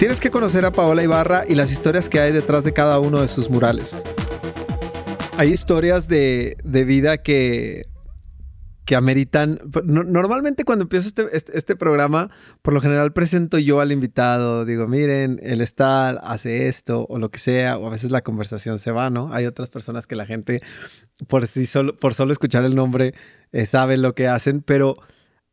[0.00, 3.20] Tienes que conocer a Paola Ibarra y las historias que hay detrás de cada uno
[3.20, 3.98] de sus murales.
[5.36, 7.84] Hay historias de, vida que,
[8.86, 9.60] que ameritan.
[9.84, 12.30] Normalmente cuando empiezo este, este, este, programa,
[12.62, 17.28] por lo general presento yo al invitado, digo, miren, él está, hace esto o lo
[17.28, 19.30] que sea, o a veces la conversación se va, ¿no?
[19.34, 20.62] Hay otras personas que la gente,
[21.28, 23.12] por, sí solo, por solo escuchar el nombre,
[23.52, 24.94] eh, saben lo que hacen, pero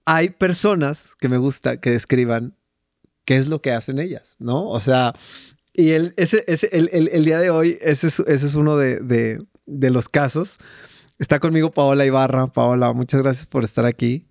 [0.05, 2.55] hay personas que me gusta que describan
[3.27, 4.69] qué es lo que hacen ellas, ¿no?
[4.69, 5.13] O sea,
[5.73, 9.01] y el, ese, ese, el, el, día de hoy, ese es, ese es uno de,
[9.01, 10.59] de, de, los casos.
[11.19, 12.47] Está conmigo Paola Ibarra.
[12.47, 14.25] Paola, muchas gracias por estar aquí.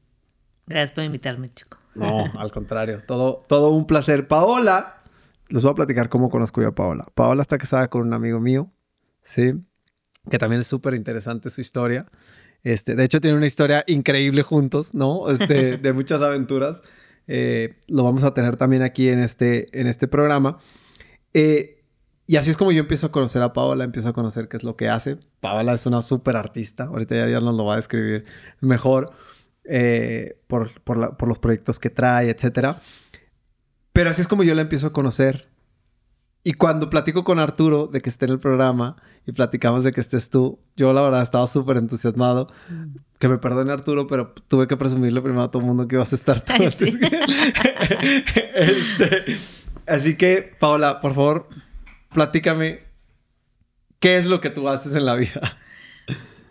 [0.66, 1.76] Gracias por invitarme, chico.
[1.94, 4.28] No, al contrario, todo, todo un placer.
[4.28, 5.02] Paola,
[5.50, 7.06] les voy a platicar cómo conozco yo a Paola.
[7.14, 8.72] Paola está casada con un amigo mío,
[9.22, 9.52] ¿sí?
[10.30, 12.06] Que también es súper interesante su historia.
[12.62, 15.28] Este, de hecho, tiene una historia increíble juntos, ¿no?
[15.28, 16.82] Este, de muchas aventuras.
[17.28, 20.58] Eh, lo vamos a tener también aquí en este, en este programa.
[21.34, 21.84] Eh,
[22.26, 24.64] y así es como yo empiezo a conocer a Paola, empiezo a conocer qué es
[24.64, 25.18] lo que hace.
[25.40, 28.24] Paola es una súper artista, ahorita ya, nos lo va a describir
[28.60, 29.12] mejor
[29.64, 32.76] eh, por, por, los proyectos que trae, etc.
[33.92, 35.48] Pero así es como yo la empiezo a conocer.
[36.46, 38.94] Y cuando platico con Arturo de que esté en el programa
[39.26, 42.46] y platicamos de que estés tú, yo la verdad estaba súper entusiasmado.
[42.68, 42.98] Mm.
[43.18, 46.12] Que me perdone Arturo, pero tuve que presumirle primero a todo el mundo que ibas
[46.12, 46.52] a estar tú
[48.54, 49.36] este,
[49.88, 51.48] así que, Paola, por favor,
[52.12, 52.84] platícame
[53.98, 55.58] qué es lo que tú haces en la vida.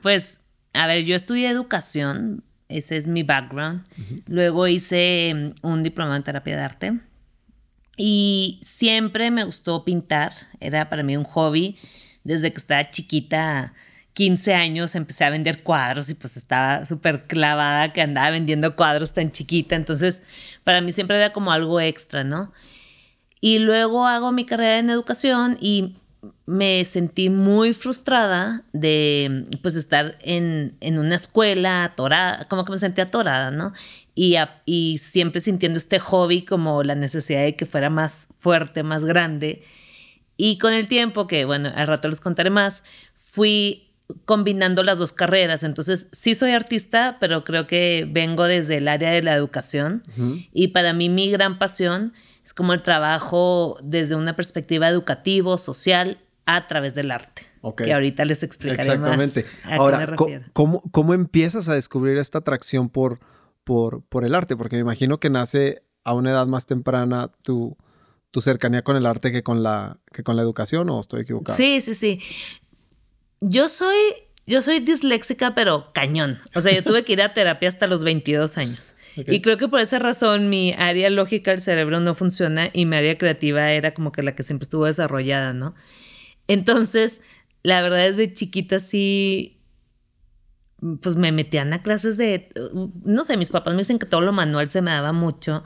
[0.01, 0.43] Pues,
[0.73, 3.85] a ver, yo estudié educación, ese es mi background.
[4.27, 6.99] Luego hice mm, un diploma en terapia de arte.
[7.97, 11.77] Y siempre me gustó pintar, era para mí un hobby
[12.25, 13.73] desde que estaba chiquita,
[14.13, 19.13] 15 años, empecé a vender cuadros y pues estaba súper clavada que andaba vendiendo cuadros
[19.13, 19.75] tan chiquita.
[19.75, 20.23] Entonces,
[20.63, 22.51] para mí siempre era como algo extra, ¿no?
[23.41, 25.97] Y luego hago mi carrera en educación y
[26.45, 32.79] me sentí muy frustrada de pues estar en, en una escuela atorada, como que me
[32.79, 33.73] sentía atorada, ¿no?
[34.15, 39.03] Y, y siempre sintiendo este hobby como la necesidad de que fuera más fuerte, más
[39.03, 39.63] grande.
[40.37, 42.83] Y con el tiempo, que bueno, al rato les contaré más,
[43.31, 43.85] fui
[44.25, 45.63] combinando las dos carreras.
[45.63, 50.03] Entonces, sí soy artista, pero creo que vengo desde el área de la educación.
[50.53, 56.19] Y para mí mi gran pasión es como el trabajo desde una perspectiva educativo, social,
[56.45, 57.43] a través del arte.
[57.77, 59.45] Que ahorita les explicaré Exactamente.
[59.63, 59.79] más.
[59.79, 60.15] Ahora,
[60.53, 63.19] ¿cómo, ¿cómo empiezas a descubrir esta atracción por,
[63.65, 64.55] por, por el arte?
[64.55, 67.75] Porque me imagino que nace a una edad más temprana tu
[68.35, 71.55] tu cercanía con el arte que con la, que con la educación o estoy equivocado?
[71.55, 72.19] Sí, sí, sí.
[73.39, 73.95] Yo soy,
[74.45, 76.39] yo soy disléxica, pero cañón.
[76.53, 78.97] O sea, yo tuve que ir a terapia hasta los 22 años.
[79.15, 82.97] Y creo que por esa razón mi área lógica del cerebro no funciona y mi
[82.97, 85.73] área creativa era como que la que siempre estuvo desarrollada, ¿no?
[86.49, 87.21] Entonces,
[87.63, 89.54] la verdad es de chiquita sí
[91.01, 92.49] pues me metían a clases de,
[93.03, 95.63] no sé, mis papás me dicen que todo lo manual se me daba mucho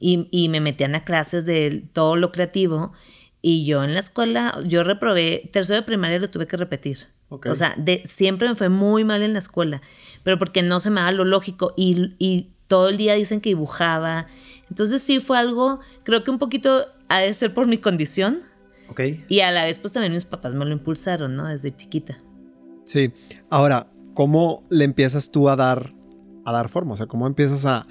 [0.00, 2.92] y, me metían a clases de todo lo creativo
[3.40, 6.98] y yo en la escuela, yo reprobé, tercero de primaria lo tuve que repetir.
[7.28, 9.80] O sea, de, siempre me fue muy mal en la escuela,
[10.22, 13.50] pero porque no se me daba lo lógico y, y todo el día dicen que
[13.50, 14.26] dibujaba.
[14.70, 18.40] Entonces sí fue algo, creo que un poquito ha de ser por mi condición.
[18.88, 19.00] Ok.
[19.28, 21.46] Y a la vez pues también mis papás me lo impulsaron, ¿no?
[21.46, 22.18] Desde chiquita.
[22.86, 23.12] Sí.
[23.50, 23.88] Ahora,
[24.18, 25.94] ¿cómo le empiezas tú a dar,
[26.44, 26.94] a dar forma?
[26.94, 27.86] O sea, ¿cómo empiezas a,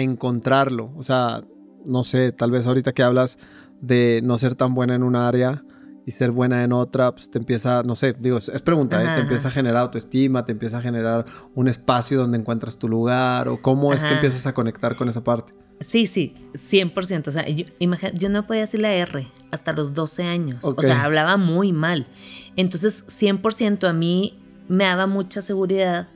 [0.00, 0.92] encontrarlo?
[0.96, 1.44] O sea,
[1.86, 3.38] no sé, tal vez ahorita que hablas
[3.80, 5.62] de no ser tan buena en un área
[6.04, 9.14] y ser buena en otra, pues te empieza, no sé, digo, es pregunta, ¿eh?
[9.14, 13.46] te empieza a generar autoestima, te empieza a generar un espacio donde encuentras tu lugar
[13.46, 15.54] o cómo es que empiezas a conectar con esa parte.
[15.78, 17.28] Sí, sí, 100%.
[17.28, 17.66] O sea, yo,
[18.14, 20.64] yo no podía decir la R hasta los 12 años.
[20.64, 22.08] O sea, hablaba muy mal.
[22.56, 24.41] Entonces, 100% a mí
[24.72, 26.08] me daba mucha seguridad,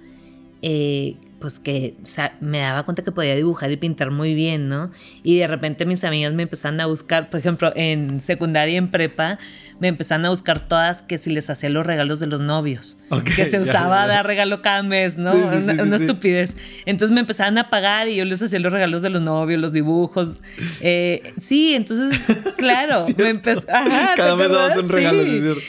[0.63, 1.95] eh, pues que
[2.41, 4.91] me daba cuenta que podía dibujar y pintar muy bien, ¿no?
[5.23, 8.89] Y de repente mis amigas me empezaron a buscar, por ejemplo, en secundaria y en
[8.89, 9.39] prepa,
[9.79, 12.99] me empezaron a buscar todas que si les hacía los regalos de los novios.
[13.11, 14.15] Ok, que se usaba ya.
[14.15, 15.35] dar regalo cada mes, ¿no?
[15.35, 16.57] Sí, sí, una sí, estupidez.
[16.87, 19.75] Entonces me empezaron a pagar y yo les hacía los regalos de los novios, los
[19.75, 20.37] dibujos.
[20.81, 22.25] Eh, sí, entonces,
[22.57, 23.67] claro, me empezó.
[23.71, 24.79] Ajá, ¿te Cada mes acuerdas?
[24.79, 25.61] un regalo, es cierto.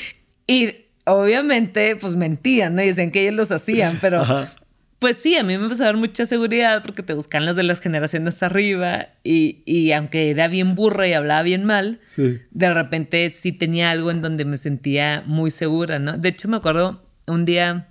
[0.48, 2.82] Y obviamente, pues mentían, ¿no?
[2.82, 4.54] Dicen que ellos los hacían, pero Ajá.
[5.00, 7.64] pues sí, a mí me empezó a dar mucha seguridad porque te buscan las de
[7.64, 12.40] las generaciones arriba y, y aunque era bien burra y hablaba bien mal, Sí.
[12.52, 16.18] de repente sí tenía algo en donde me sentía muy segura, ¿no?
[16.18, 17.88] De hecho, me acuerdo un día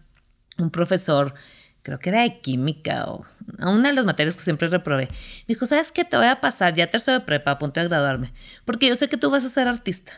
[0.59, 1.35] un profesor,
[1.83, 3.25] creo que era de química o
[3.59, 6.05] una de las materias que siempre reprobé, me dijo, ¿sabes qué?
[6.05, 8.33] Te voy a pasar ya tercero de prepa, a punto de graduarme,
[8.65, 10.13] porque yo sé que tú vas a ser artista.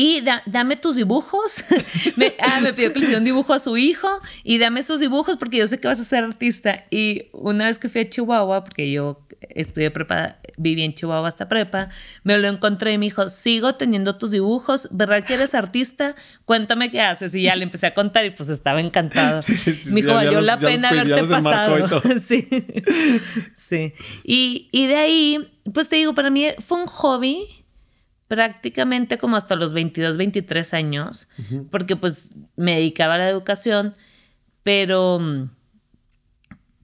[0.00, 1.64] Y da- dame tus dibujos.
[2.16, 4.08] me, ah, me pidió que le hiciera un dibujo a su hijo
[4.44, 6.84] y dame esos dibujos porque yo sé que vas a ser artista.
[6.88, 11.48] Y una vez que fui a Chihuahua, porque yo estudié prepa, viví en Chihuahua hasta
[11.48, 11.88] prepa,
[12.22, 16.14] me lo encontré y me dijo, sigo teniendo tus dibujos, ¿verdad que eres artista?
[16.44, 17.34] Cuéntame qué haces.
[17.34, 19.42] Y ya le empecé a contar y pues estaba encantado.
[19.42, 22.02] Sí, sí, me dijo, valió la pena haberte pasado.
[22.22, 22.48] sí.
[23.58, 23.94] sí.
[24.22, 27.48] Y, y de ahí, pues te digo, para mí fue un hobby
[28.28, 31.28] prácticamente como hasta los 22, 23 años,
[31.70, 33.94] porque pues me dedicaba a la educación,
[34.62, 35.50] pero mm,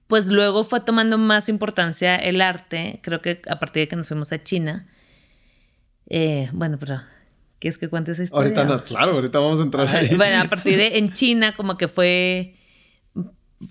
[0.07, 4.07] pues luego fue tomando más importancia el arte, creo que a partir de que nos
[4.07, 4.87] fuimos a China.
[6.07, 7.01] Eh, bueno, pero
[7.59, 8.47] ¿quieres que cuente esa historia?
[8.47, 10.09] Ahorita no, claro, ahorita vamos a entrar ahí.
[10.17, 12.55] Bueno, a partir de en China como que fue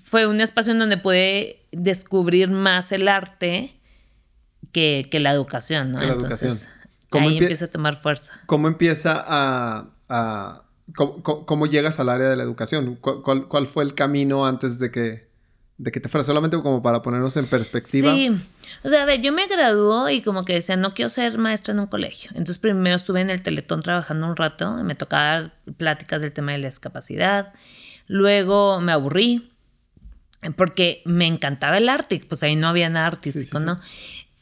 [0.03, 3.79] fue un espacio en donde pude descubrir más el arte
[4.73, 6.01] que, que la educación, ¿no?
[6.01, 6.84] Que la Entonces, educación.
[7.15, 8.33] ¿Cómo ahí empie- empieza a tomar fuerza.
[8.47, 9.89] ¿Cómo empieza a...
[10.09, 10.63] a-
[10.97, 12.97] cómo, cómo- cómo llegas al área de la educación?
[13.01, 15.29] ¿Cuál, cuál- cuál fue el camino antes de que,
[15.79, 16.23] de que te fuera?
[16.25, 18.13] Solamente como para ponernos en perspectiva.
[18.15, 18.31] Sí.
[18.83, 21.73] O sea, a ver, yo me graduó y como que decía, no quiero ser maestra
[21.73, 22.31] en un colegio.
[22.33, 26.33] Entonces primero estuve en el Teletón trabajando un rato, y me tocaba dar pláticas del
[26.33, 27.55] tema de la discapacidad.
[28.07, 29.51] Luego me aburrí
[30.57, 33.65] porque me encantaba el arte, pues ahí no había nada artístico, sí.
[33.65, 33.81] ¿no?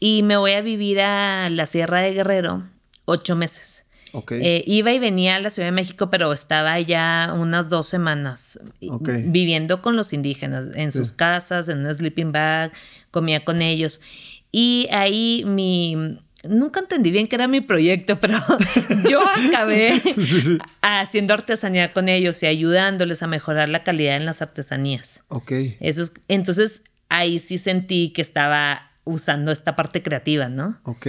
[0.05, 2.65] Y me voy a vivir a la Sierra de Guerrero
[3.05, 3.87] ocho meses.
[4.13, 4.33] Ok.
[4.33, 8.59] Eh, iba y venía a la Ciudad de México, pero estaba ya unas dos semanas
[8.81, 9.09] y- Ok.
[9.27, 10.99] viviendo con los indígenas en Sí.
[10.99, 12.73] sus casas, en un sleeping bag,
[13.13, 14.01] comía con ellos.
[14.51, 16.19] Y ahí mi...
[16.43, 18.37] Nunca entendí bien qué era mi proyecto, pero
[19.09, 20.59] yo acabé Sí, sí.
[20.81, 25.23] haciendo artesanía con ellos y ayudándoles a mejorar la calidad en las artesanías.
[25.29, 25.53] Ok.
[25.79, 30.79] Eso es- entonces ahí sí sentí que estaba usando esta parte creativa, ¿no?
[30.85, 31.07] Ok.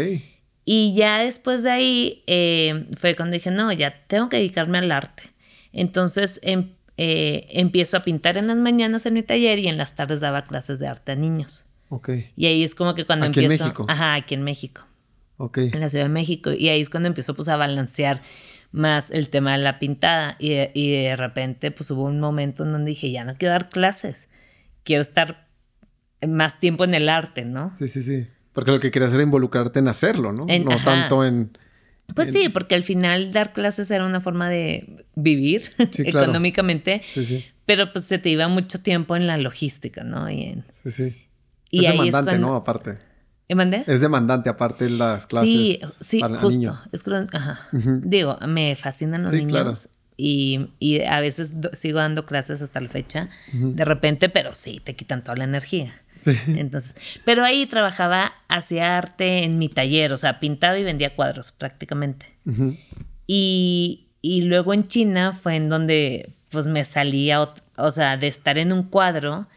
[0.65, 4.91] Y ya después de ahí eh, fue cuando dije, no, ya tengo que dedicarme al
[4.91, 5.23] arte.
[5.73, 9.95] Entonces em- eh, empiezo a pintar en las mañanas en mi taller y en las
[9.95, 11.65] tardes daba clases de arte a niños.
[11.89, 12.09] Ok.
[12.37, 13.65] Y ahí es como que cuando ¿Aquí en empiezo...
[13.65, 13.85] México?
[13.89, 14.81] Ajá, aquí en México,
[15.37, 15.57] Ok.
[15.57, 16.51] en la Ciudad de México.
[16.51, 18.21] Y ahí es cuando empezó pues a balancear
[18.71, 20.35] más el tema de la pintada.
[20.39, 23.51] Y de, y de repente pues hubo un momento en donde dije, ya no quiero
[23.53, 24.29] dar clases,
[24.83, 25.42] quiero estar
[26.27, 27.71] más tiempo en el arte, ¿no?
[27.77, 28.27] Sí, sí, sí.
[28.53, 30.43] Porque lo que querías era involucrarte en hacerlo, ¿no?
[30.47, 30.83] En- no ajá.
[30.85, 31.57] tanto en...
[32.15, 35.61] Pues sí, porque al final dar clases era una forma de vivir
[35.91, 36.19] Sí, claro.
[36.25, 37.45] económicamente, Sí, sí.
[37.65, 40.29] pero pues se te iba mucho tiempo en la logística, ¿no?
[40.29, 41.15] Y, en- Sí, sí.
[41.71, 42.47] y es ahí es demandante, cuando...
[42.47, 42.55] ¿no?
[42.55, 42.97] Aparte.
[43.47, 43.83] ¿Eh, mandé?
[43.87, 46.59] Es demandante aparte las clases Sí, sí, para justo.
[46.59, 46.83] niños.
[46.91, 47.67] Es que- ajá.
[47.71, 49.51] Digo, me fascinan los Sí, niños.
[49.51, 49.73] claro.
[50.15, 54.79] Y, y a veces do- sigo dando clases hasta la fecha, de repente, pero sí,
[54.83, 55.93] te quitan toda la energía.
[56.15, 56.37] Sí.
[56.47, 61.51] Entonces, pero ahí trabajaba, hacía arte en mi taller, o sea, pintaba y vendía cuadros
[61.51, 62.27] prácticamente.
[63.27, 67.41] Y, y luego en China fue en donde pues me salía,
[67.77, 69.47] o sea, de estar en un cuadro,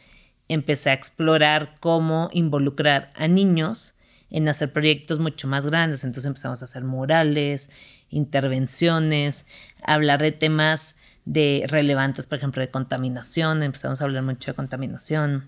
[0.49, 3.97] empecé a explorar cómo involucrar a niños
[4.31, 6.05] en hacer proyectos mucho más grandes.
[6.05, 7.71] Entonces empezamos a hacer murales,
[8.11, 9.47] intervenciones,
[9.83, 13.63] hablar de temas de relevantes, por ejemplo, de contaminación.
[13.63, 15.45] Empezamos a hablar mucho de contaminación.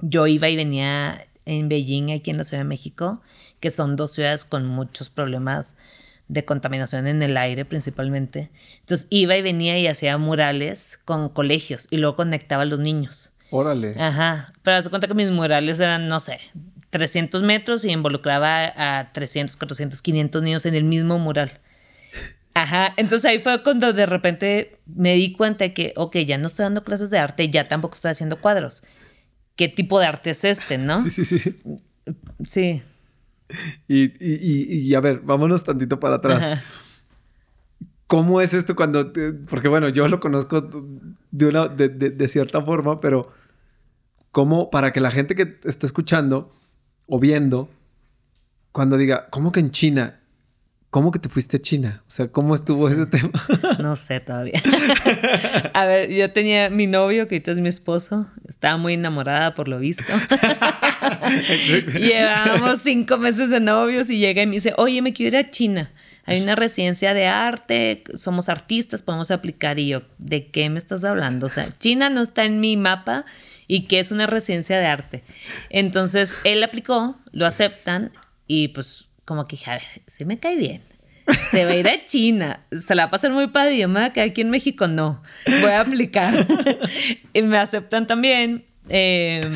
[0.00, 3.20] Yo iba y venía en Beijing, aquí en la Ciudad de México,
[3.60, 5.76] que son dos ciudades con muchos problemas
[6.28, 8.50] de contaminación en el aire principalmente.
[8.80, 13.30] Entonces iba y venía y hacía murales con colegios y luego conectaba a los niños.
[13.50, 13.94] Órale.
[14.00, 16.40] Ajá, pero haz de cuenta que mis murales eran, no sé,
[16.90, 21.60] 300 metros y involucraba a 300, 400, 500 niños en el mismo mural.
[22.54, 26.46] Ajá, entonces ahí fue cuando de repente me di cuenta de que, ok, ya no
[26.46, 28.84] estoy dando clases de arte, ya tampoco estoy haciendo cuadros.
[29.56, 31.02] ¿Qué tipo de arte es este, no?
[31.08, 31.54] Sí, sí, sí.
[32.46, 32.82] Sí.
[33.88, 36.42] Y, y, y, a ver, vámonos tantito para atrás.
[36.42, 36.62] Ajá.
[38.06, 39.12] ¿Cómo es esto cuando...
[39.12, 40.60] te- porque bueno, yo lo conozco
[41.30, 43.32] de, una, de, de- de cierta forma, pero
[44.30, 46.54] ¿cómo para que la gente que está escuchando
[47.06, 47.68] o viendo,
[48.72, 50.20] cuando diga, ¿cómo que en China?
[50.94, 52.04] ¿Cómo que te fuiste a China?
[52.06, 53.32] O sea, ¿cómo estuvo ese tema?
[53.80, 54.62] No sé todavía.
[55.74, 58.28] a ver, yo tenía mi novio, que ahorita es mi esposo.
[58.46, 60.04] Estaba muy enamorada por lo visto.
[61.98, 65.50] Llevábamos cinco meses de novios y llega y me dice, oye, me quiero ir a
[65.50, 65.90] China.
[66.26, 69.80] Hay una residencia de arte, somos artistas, podemos aplicar.
[69.80, 71.46] Y yo, ¿de qué me estás hablando?
[71.46, 73.24] O sea, China no está en mi mapa
[73.66, 75.24] y que es una residencia de arte.
[75.70, 78.12] Entonces, él aplicó, lo aceptan
[78.46, 80.82] y pues como que dije, a ver, se me cae bien.
[81.50, 83.76] Se va a ir a China, se la va a pasar muy padre.
[83.76, 85.22] Y yo me voy a quedar aquí en México, no.
[85.46, 86.34] Voy a aplicar.
[87.32, 88.66] y me aceptan también.
[88.88, 89.50] Eh,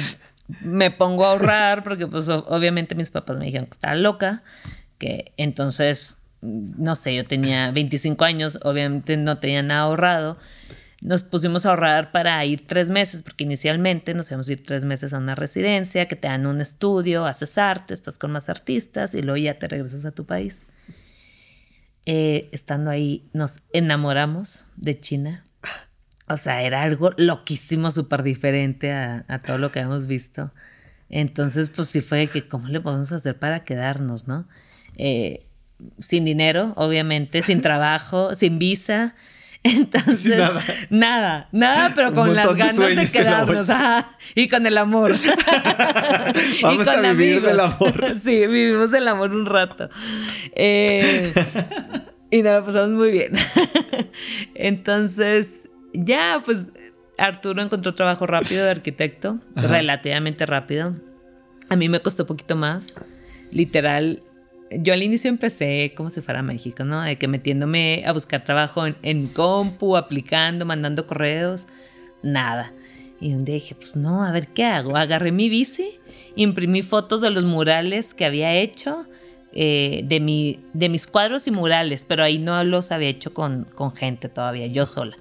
[0.62, 4.42] me pongo a ahorrar porque pues obviamente mis papás me dijeron que estaba loca.
[4.96, 10.38] Que entonces, no sé, yo tenía 25 años, obviamente no tenía nada ahorrado
[11.00, 14.84] nos pusimos a ahorrar para ir tres meses, porque inicialmente nos íbamos a ir tres
[14.84, 19.14] meses a una residencia, que te dan un estudio, haces arte, estás con más artistas
[19.14, 20.66] y luego ya te regresas a tu país.
[22.04, 25.44] Eh, estando ahí, nos enamoramos de China.
[26.26, 30.50] O sea, era algo loquísimo, súper diferente a, todo lo que habíamos visto.
[31.10, 34.46] Entonces, pues sí fue que, ¿cómo le podemos hacer para quedarnos, no?
[34.96, 35.46] Eh,
[36.00, 39.14] sin dinero, obviamente, sin trabajo, sin visa.
[39.62, 40.38] Entonces,
[40.88, 41.48] nada.
[41.52, 43.68] nada, pero con las ganas de, quedarnos.
[44.34, 45.12] y con el amor.
[46.62, 48.18] Vamos a vivir del amor.
[48.18, 49.90] sí, vivimos el amor un rato.
[50.54, 51.32] Eh,
[52.30, 53.32] y nos lo pasamos muy bien.
[54.54, 56.68] Entonces, ya, pues
[57.16, 60.92] Arturo encontró trabajo rápido de arquitecto, relativamente rápido.
[61.68, 62.94] A mí me costó un poquito más.
[63.50, 64.22] Literal,
[64.70, 67.02] yo al inicio empecé como si fuera México, ¿no?
[67.02, 71.66] De que metiéndome a buscar trabajo en, compu, aplicando, mandando correos,
[72.22, 72.72] nada.
[73.20, 74.96] Y un día dije, pues no, a ver qué hago.
[74.96, 75.98] Agarré mi bici,
[76.36, 79.06] imprimí fotos de los murales que había hecho,
[79.52, 83.64] eh, de, mi, de mis cuadros y murales, pero ahí no los había hecho con,
[83.64, 85.16] con gente todavía, yo sola.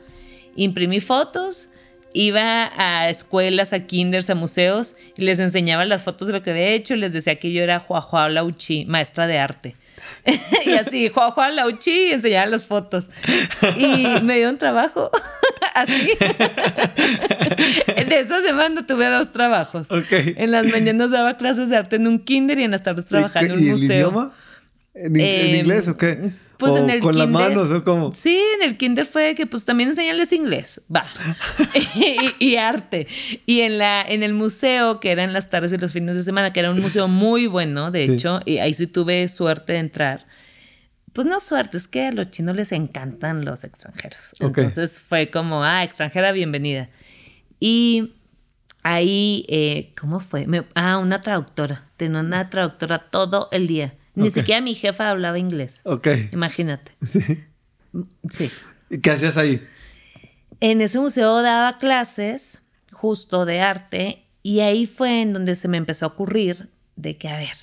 [0.56, 1.70] Imprimí fotos,
[2.18, 6.50] iba a escuelas, a kinders, a museos y les enseñaba las fotos de lo que
[6.50, 9.76] había hecho y les decía que yo era Juajua Lauchi, maestra de arte.
[10.66, 13.10] y así, Juajua Lauchi y enseñaba las fotos.
[13.78, 15.12] Y me dio un trabajo.
[15.76, 16.10] así.
[17.88, 19.88] en esa semana tuve dos trabajos.
[20.10, 23.46] En las mañanas daba clases de arte en un kinder y en las tardes trabajaba
[23.46, 24.10] en un museo.
[24.10, 24.34] idioma?
[24.96, 26.32] ¿En, ¿En, inglés o qué?
[26.58, 28.16] Pues en el con las manos o cómo?
[28.16, 31.06] Sí, en el kinder fue que pues también enseñarles inglés, va.
[32.40, 33.08] y, arte.
[33.46, 36.24] Y en la en el museo que era en las tardes y los fines de
[36.24, 39.80] semana, que era un museo muy bueno, de hecho, y ahí sí tuve suerte de
[39.80, 40.26] entrar.
[41.14, 44.36] Pues no suerte, es que a los chinos les encantan los extranjeros.
[44.40, 46.90] Entonces fue como, ah, extranjera, bienvenida.
[47.60, 48.14] Y
[48.84, 50.46] ahí, eh, ¿cómo fue?
[50.76, 51.86] ah, una traductora.
[51.98, 53.96] Tenía una traductora todo el día.
[54.24, 55.82] Ni siquiera mi jefa hablaba inglés.
[55.86, 56.08] Ok.
[56.34, 56.92] Imagínate.
[57.10, 57.38] Sí.
[58.30, 58.52] Sí.
[58.90, 59.66] ¿Y qué hacías ahí?
[60.60, 65.78] En ese museo daba clases justo de arte y ahí fue en donde se me
[65.78, 67.56] empezó a ocurrir de que, a ver,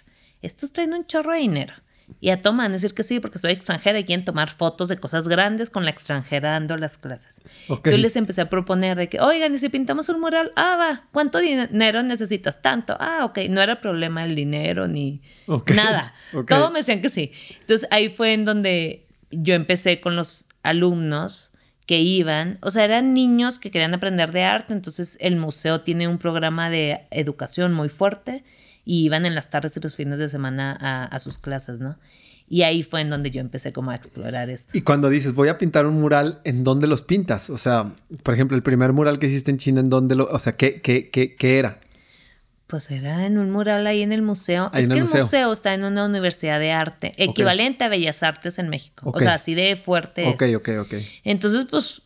[0.43, 1.75] estos traen un chorro de dinero.
[2.21, 5.29] Y a toman decir que sí, porque soy extranjera y quieren tomar fotos de cosas
[5.29, 7.41] grandes con la extranjera dando las clases.
[7.69, 10.53] Yo les empecé a proponer de que, oigan, ¿y si pintamos un mural?
[10.57, 12.63] Ah, va, ¿cuánto dinero necesitas?
[12.63, 12.97] Tanto.
[13.01, 15.23] Ah, ok, no era problema el dinero ni
[15.75, 16.15] nada.
[16.49, 17.33] Todo me decían que sí.
[17.61, 21.53] Entonces ahí fue en donde yo empecé con los alumnos
[21.87, 26.09] que iban, o sea, eran niños que querían aprender de arte, entonces el museo tiene
[26.09, 28.43] un programa de educación muy fuerte
[28.85, 30.73] y iban en las tardes y los fines de semana
[31.11, 31.97] a, sus clases, ¿no?
[32.47, 34.77] Y ahí fue en donde yo empecé como a explorar esto.
[34.77, 37.49] Y cuando dices, voy a pintar un mural, ¿en dónde los pintas?
[37.49, 40.27] O sea, por ejemplo, el primer mural que hiciste en China, ¿en dónde lo...?
[40.27, 41.81] O sea, ¿qué, qué, qué, qué era?
[42.67, 44.71] Pues era en un mural ahí en el museo.
[44.75, 45.53] es que el museo.
[45.53, 49.13] está en una universidad de arte, equivalente a Bellas Artes en México.
[49.15, 50.95] O sea, así de fuerte Ok, ok, ok.
[51.25, 52.03] Entonces, pues,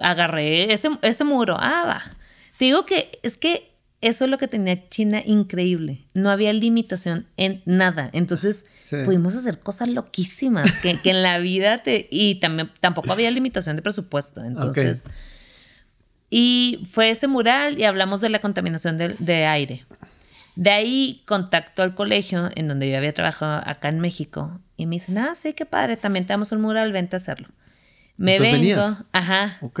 [0.00, 1.56] agarré ese, ese muro.
[1.58, 2.16] Ah, va.
[2.58, 3.71] Te digo que es que
[4.02, 6.04] eso es lo que tenía China increíble.
[6.12, 8.10] No había limitación en nada.
[8.12, 8.66] Entonces
[9.04, 12.08] pudimos hacer cosas loquísimas que, en la vida te...
[12.10, 14.44] Y también tampoco había limitación de presupuesto.
[14.44, 15.06] Entonces...
[16.34, 19.84] Y fue ese mural y hablamos de la contaminación de, aire.
[20.56, 24.96] De ahí contacto al colegio en donde yo había trabajado acá en México y me
[24.96, 27.48] dicen, ah, sí, qué padre, también tenemos un mural, vente a hacerlo.
[28.16, 28.82] Me vengo,
[29.12, 29.58] ajá.
[29.60, 29.80] Ok.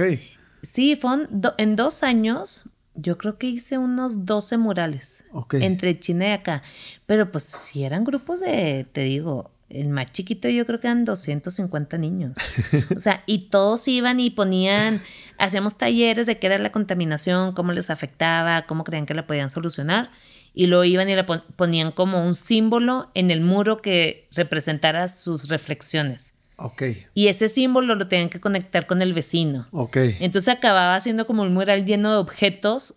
[0.62, 1.26] Sí, fue
[1.56, 6.62] en dos años yo creo que hice unos 12 murales entre China y acá.
[7.06, 11.04] Pero pues si eran grupos de, te digo, el más chiquito yo creo que eran
[11.04, 12.36] 250 niños.
[12.94, 15.00] O sea, y todos iban y ponían,
[15.38, 19.50] hacíamos talleres de qué era la contaminación, cómo les afectaba, cómo creían que la podían
[19.50, 20.10] solucionar.
[20.54, 25.48] y lo iban y le ponían como un símbolo en el muro que representara sus
[25.48, 26.34] reflexiones.
[26.64, 26.82] Ok.
[27.14, 29.66] Y ese símbolo lo tenían que conectar con el vecino.
[29.72, 29.96] Ok.
[30.20, 32.94] Entonces acababa siendo como un mural lleno de objetos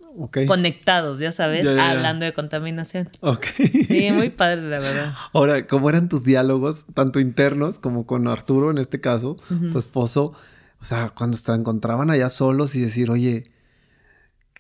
[0.48, 3.10] conectados, ya sabes, hablando de contaminación.
[3.22, 3.48] Ok.
[3.88, 5.14] Sí, muy padre, la verdad.
[5.34, 9.38] Ahora, ¿cómo eran tus diálogos, tanto internos como con Arturo en este caso,
[9.72, 10.34] tu esposo?
[10.80, 13.52] O sea, cuando se encontraban allá solos y decir, oye,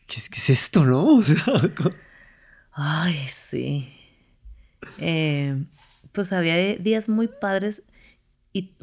[0.07, 1.05] ¿qué, es esto, no?
[1.17, 1.43] O sea,
[2.71, 3.93] Ay, sí.
[4.97, 5.63] Eh,
[6.12, 7.83] pues había días muy padres
[8.55, 8.74] y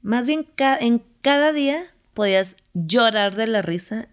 [0.00, 0.46] más bien
[0.80, 4.06] en cada día podías llorar de la risa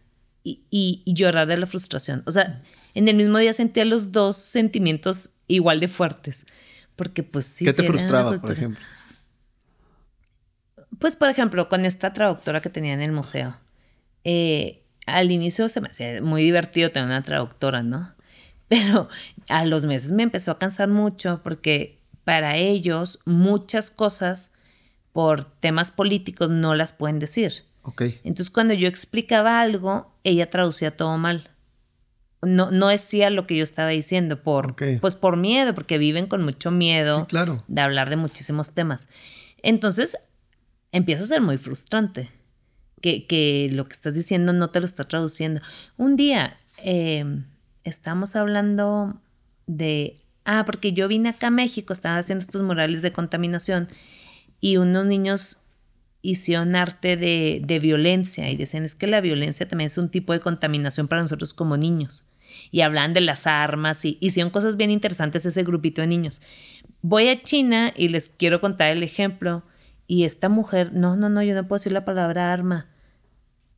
[0.43, 2.23] y, llorar de la frustración.
[2.25, 2.63] O sea,
[2.95, 6.47] en el mismo día sentía los dos sentimientos igual de fuertes.
[6.95, 7.65] Porque pues sí.
[7.65, 8.83] ¿Qué te frustraba, por ejemplo?
[10.97, 13.55] Pues, por ejemplo, con esta traductora que tenía en el museo.
[14.23, 18.15] Eh, al inicio se me hacía muy divertido tener una traductora, ¿no?
[18.67, 19.07] Pero
[19.49, 21.96] a los meses me empezó a cansar mucho porque
[22.27, 24.53] para ellos muchas cosas
[25.13, 27.63] por temas políticos no las pueden decir.
[27.84, 28.19] Okay.
[28.25, 31.50] Entonces cuando yo explicaba algo, ella traducía todo mal.
[32.41, 36.43] No, no decía lo que yo estaba diciendo por, pues por miedo, porque viven con
[36.43, 37.63] mucho miedo claro.
[37.69, 39.07] de hablar de muchísimos temas.
[39.63, 40.17] Entonces
[40.91, 42.29] empieza a ser muy frustrante
[43.00, 45.62] que, que, lo que estás diciendo no te lo está traduciendo.
[45.96, 47.24] Un día eh,
[47.86, 49.22] estamos hablando
[49.65, 53.87] de, ah, porque yo vine acá a México, estaba haciendo estos murales de contaminación
[54.59, 55.63] y unos niños
[56.23, 60.33] hicieron arte de, de, violencia y decían es que la violencia también es un tipo
[60.33, 62.25] de contaminación para nosotros como niños.
[62.71, 66.41] Y hablan de las armas y hicieron cosas bien interesantes ese grupito de niños.
[67.01, 69.63] Voy a China y les quiero contar el ejemplo.
[70.07, 72.87] Y esta mujer, no, no, no, yo no puedo decir la palabra arma.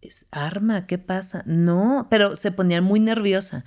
[0.01, 1.43] Es arma, ¿qué pasa?
[1.45, 3.65] No, pero se ponía muy nerviosa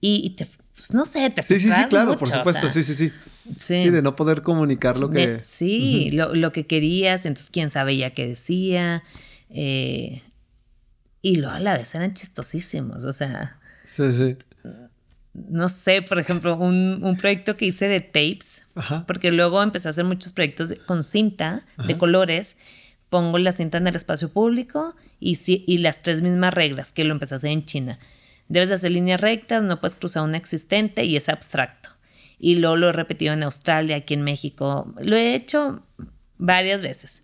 [0.00, 3.12] y, te, pues no sé, te Sí, sí, sí, claro, por supuesto, sí, sí, sí,
[3.58, 3.90] sí.
[3.90, 5.40] de no poder comunicar lo que...
[5.42, 9.02] sí, lo, que querías, entonces quién sabe ya qué decía.
[9.50, 10.22] Eh,
[11.22, 13.58] y luego a la vez eran chistosísimos, o sea...
[13.84, 14.36] Sí, sí.
[15.34, 18.62] No sé, por ejemplo, un, un proyecto que hice de tapes,
[19.06, 22.56] porque luego empecé a hacer muchos proyectos con cinta de colores.
[23.10, 27.12] Pongo la cinta en el espacio público y, y las tres mismas reglas que lo
[27.12, 27.98] empecé a hacer en China
[28.50, 31.90] Debes hacer líneas rectas, no puedes cruzar una existente y es abstracto.
[32.36, 34.92] Y luego lo he repetido en Australia, aquí en México.
[35.00, 35.84] Lo he hecho
[36.36, 37.22] varias veces.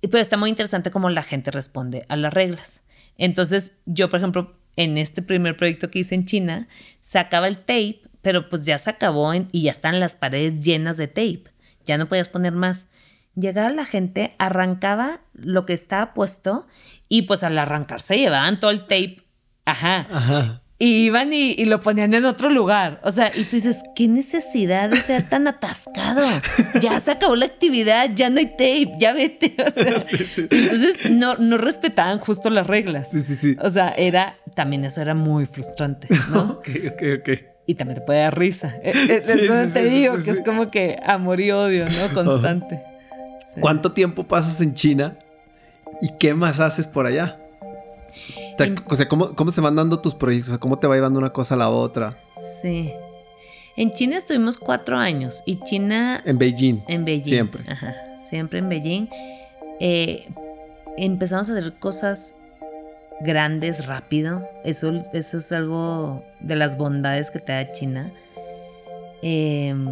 [0.00, 2.82] Pero está muy interesante cómo la gente responde a las reglas.
[3.18, 6.68] Entonces, yo, por ejemplo, en este primer proyecto que hice en China,
[7.00, 11.08] sacaba el tape, pero pues ya se acabó y ya están las paredes llenas de
[11.08, 11.44] tape.
[11.84, 12.88] Ya no podías poner más.
[13.34, 16.66] Llegaba la gente, arrancaba lo que estaba puesto
[17.10, 19.25] y pues al arrancarse llevaban todo el tape
[19.66, 20.06] Ajá.
[20.10, 20.62] Ajá.
[20.78, 23.00] Y iban y, lo ponían en otro lugar.
[23.02, 26.20] O sea, y tú dices, ¿qué necesidad de ser tan atascado?
[26.82, 29.56] Ya se acabó la actividad, ya no hay tape, ya vete.
[29.66, 29.86] O sea,
[30.50, 33.10] Entonces no, no respetaban justo las reglas.
[33.10, 33.56] Sí, sí, sí.
[33.62, 36.42] O sea, era, también eso era muy frustrante, ¿no?
[36.58, 37.28] ok, ok, ok.
[37.66, 38.76] Y también te puede dar risa.
[38.82, 42.12] Eh, eh, eso te digo, que es como que amor y odio, ¿no?
[42.12, 42.82] Constante.
[43.60, 45.18] ¿Cuánto tiempo pasas en China
[46.02, 47.38] y qué más haces por allá?
[48.88, 50.48] O sea, ¿cómo, ¿cómo, se van dando tus proyectos?
[50.48, 52.18] O sea, ¿cómo te va llevando una cosa a la otra?
[52.62, 52.92] Sí.
[53.76, 56.22] En China estuvimos cuatro años y China...
[56.24, 56.82] En Beijing.
[56.88, 57.24] En Beijing.
[57.24, 57.64] Siempre.
[57.68, 57.94] Ajá,
[58.26, 59.08] siempre en Beijing.
[59.80, 60.28] Eh,
[60.96, 62.38] empezamos a hacer cosas
[63.20, 64.48] grandes rápido.
[64.64, 68.10] Eso, eso es algo de las bondades que te da China.
[69.22, 69.86] Em,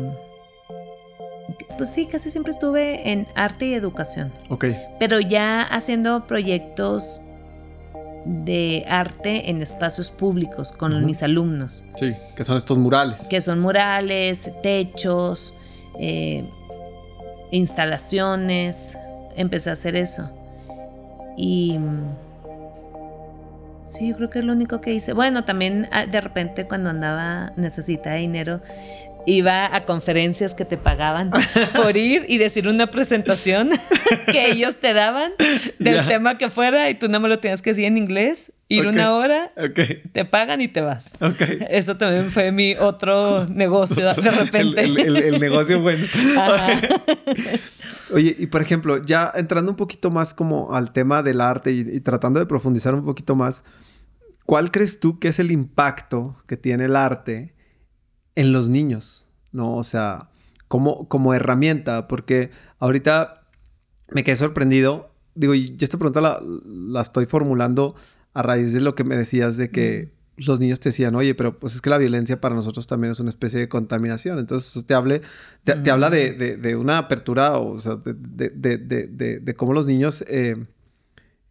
[1.77, 4.33] pues sí, casi siempre estuve en arte y educación.
[4.49, 4.67] Ok.
[4.99, 7.21] Pero ya haciendo proyectos
[8.25, 11.85] de arte en espacios públicos con mis alumnos.
[11.97, 13.27] Sí, que son estos murales.
[13.29, 15.55] Que son murales, techos,
[15.99, 16.45] eh,
[17.51, 18.97] instalaciones.
[19.37, 20.31] Empecé a hacer eso.
[21.37, 21.79] Y
[23.87, 25.13] sí, yo creo que es lo único que hice.
[25.13, 28.61] Bueno, también ah, de repente cuando andaba, necesitaba dinero,
[29.27, 31.31] iba a conferencias que te pagaban
[31.75, 33.71] por ir y decir una presentación
[34.31, 35.33] que ellos te daban
[35.79, 38.87] del tema que fuera y tú no me lo tenías que decir en inglés, ir
[38.87, 39.51] una hora,
[40.13, 41.17] te pagan y te vas.
[41.71, 44.85] Eso también fue mi otro negocio de repente.
[44.85, 46.07] El, negocio bueno.
[48.13, 52.01] Oye, y por ejemplo, ya entrando un poquito más como al tema del arte y
[52.01, 53.65] tratando de profundizar un poquito más,
[54.45, 57.55] ¿cuál crees tú que es el impacto que tiene el arte?
[58.37, 59.77] En los niños, ¿no?
[59.77, 60.31] O sea,
[60.69, 63.35] como, como herramienta, porque ahorita
[64.11, 65.11] me quedé sorprendido.
[65.35, 67.95] Digo, y esta pregunta la, estoy formulando
[68.33, 71.59] a raíz de lo que me decías de que los niños te decían, oye, pero
[71.59, 74.39] pues es que la violencia para nosotros también es una especie de contaminación.
[74.39, 75.23] Entonces, eso te, hable,
[75.63, 80.57] te, habla de, una apertura, o sea, de, cómo los niños eh,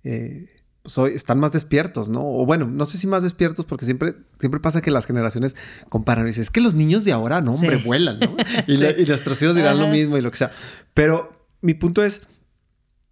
[0.04, 0.50] eh,
[0.84, 2.22] pues, están más despiertos, ¿no?
[2.26, 5.56] O bueno, no sé si más despiertos, porque siempre, siempre pasa que las generaciones
[5.88, 8.36] comparan y dicen, es que los niños de ahora, no, hombre, vuelan, ¿no?
[8.67, 10.52] Y, nuestros hijos dirán lo mismo y lo que sea.
[10.93, 12.28] Pero mi punto es,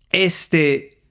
[0.09, 1.01] este,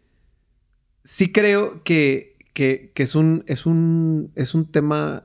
[1.03, 5.25] sí creo que, que, es, un, es, un, es un tema,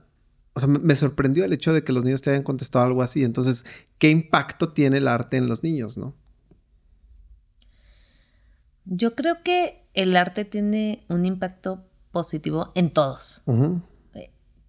[0.54, 3.26] o sea, me sorprendió el hecho de que los niños te hayan contestado algo así.
[3.26, 3.66] Entonces,
[3.98, 6.16] ¿qué impacto tiene el arte en los niños, no?
[8.86, 13.44] Yo creo que el arte tiene un impacto positivo en todos.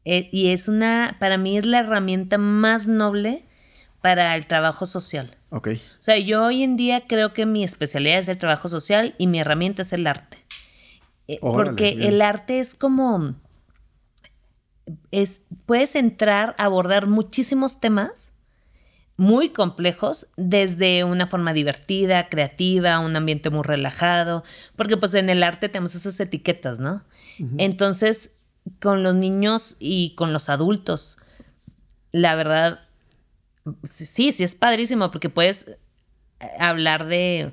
[0.04, 3.44] Eh, y es una, para mí es la herramienta más noble
[4.00, 5.36] para el trabajo social.
[5.50, 5.68] Ok.
[5.68, 9.26] O sea, yo hoy en día creo que mi especialidad es el trabajo social y
[9.26, 10.38] mi herramienta es el arte.
[11.26, 13.34] Eh, porque el arte es como...
[15.10, 18.35] Es, puedes entrar a abordar muchísimos temas
[19.16, 24.44] muy complejos desde una forma divertida, creativa, un ambiente muy relajado,
[24.76, 27.02] porque pues en el arte tenemos esas etiquetas, ¿no?
[27.58, 28.38] Entonces,
[28.80, 31.18] con los niños y con los adultos,
[32.12, 32.80] la verdad,
[33.84, 35.76] sí, sí es padrísimo porque puedes eh,
[36.58, 37.52] hablar de,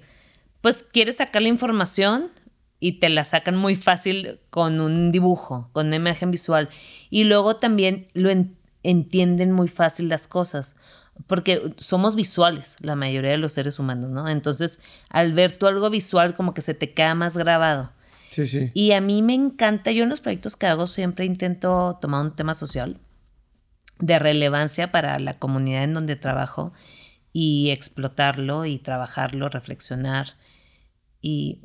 [0.62, 2.32] pues quieres sacar la información
[2.80, 6.70] y te la sacan muy fácil con un dibujo, con una imagen visual.
[7.10, 8.30] Y luego también lo
[8.84, 10.76] entienden muy fácil las cosas
[11.28, 14.28] porque somos visuales, la mayoría de los seres humanos, ¿no?
[14.28, 17.92] Entonces, al ver tú algo visual, como que se te queda más grabado.
[18.32, 18.72] Sí, sí.
[18.74, 22.36] Y a mí me encanta, yo en los proyectos que hago siempre intento tomar un
[22.36, 22.98] tema social
[24.00, 26.74] de relevancia para la comunidad en donde trabajo
[27.32, 30.36] y explotarlo y trabajarlo, reflexionar.
[31.22, 31.62] Y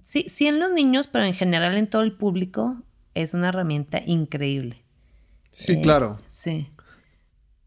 [0.00, 2.76] sí, sí en los niños, pero en general en todo el público
[3.14, 4.82] es una herramienta increíble.
[5.50, 6.18] Sí, claro.
[6.28, 6.68] Sí.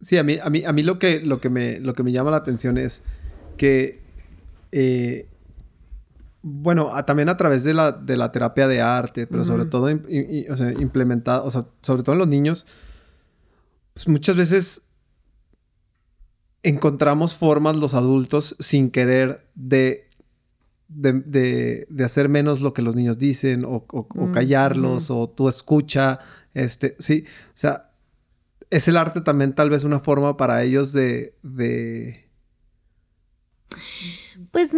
[0.06, 2.12] Sí, a mí, a mí, a mí lo, que, lo, que me, lo que me
[2.12, 3.06] llama la atención es
[3.58, 4.04] que,
[4.72, 5.28] eh,
[6.44, 10.56] bueno, también a través de la, de la terapia de arte, pero sobre todo o
[10.56, 12.68] sea, implementada, o sea, sobre todo en los niños,
[13.96, 14.84] pues muchas veces
[16.62, 20.08] encontramos formas los adultos sin querer de,
[20.88, 26.20] de, de, hacer menos lo que los niños dicen o, o callarlos o tú escucha,
[26.54, 27.90] este, sí, o sea,
[28.70, 31.36] es el arte también tal vez una forma para ellos de...
[31.44, 32.30] de...
[34.52, 34.76] Pues...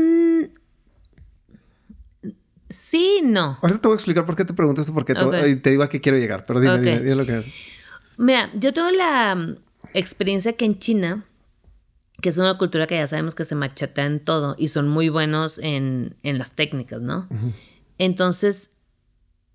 [2.69, 3.57] Sí, no.
[3.61, 6.01] Ahorita te voy a explicar por qué te pregunto esto, porque te, digo a qué
[6.01, 7.45] quiero llegar, pero dime, dime, dime lo que es.
[8.17, 9.57] Mira, yo tengo la mm,
[9.93, 11.23] experiencia que en China,
[12.21, 15.07] que es una cultura que ya sabemos que se machata en todo y son muy
[15.09, 17.29] buenos en, las técnicas, ¿no?
[17.97, 18.75] Entonces,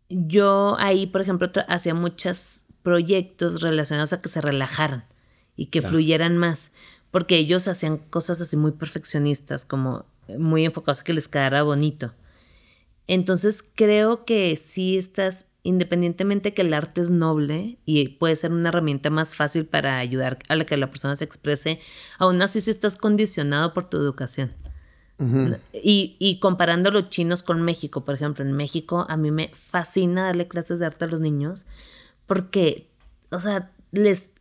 [0.08, 5.04] yo ahí, por ejemplo, hacía muchas proyectos relacionados a que se relajaran
[5.56, 6.72] y que fluyeran más,
[7.10, 10.06] porque ellos hacían cosas así muy perfeccionistas, como
[10.38, 12.12] muy enfocados a que les quedara bonito.
[13.06, 18.70] Entonces creo que sí estás, independientemente que el arte es noble y puede ser una
[18.70, 21.80] herramienta más fácil para ayudar a la que la persona se exprese,
[22.18, 24.52] aún así sí estás condicionado por tu educación.
[25.72, 30.24] y, y, comparando los chinos con México, por ejemplo, en México a mí me fascina
[30.24, 31.64] darle clases de arte a los niños
[32.32, 32.88] porque,
[33.30, 34.32] o sea, les,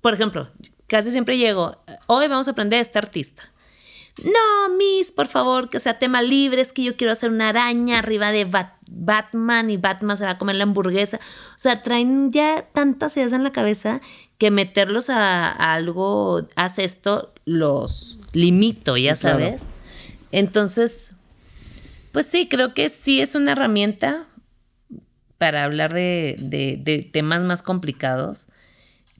[0.00, 0.48] por ejemplo,
[0.86, 3.42] casi siempre llego, hoy vamos a aprender a este artista.
[4.24, 7.98] No, Miss, por favor, que sea tema libre, es que yo quiero hacer una araña
[7.98, 8.50] arriba de
[8.86, 11.18] Batman y Batman se va a comer la hamburguesa.
[11.50, 14.00] O sea, traen ya tantas ideas en la cabeza
[14.38, 19.60] que meterlos a, algo, haz esto, los limito, ya sabes.
[20.32, 21.12] Entonces,
[22.12, 24.26] pues sí, creo que sí es una herramienta
[25.38, 28.48] para hablar de, temas más complicados,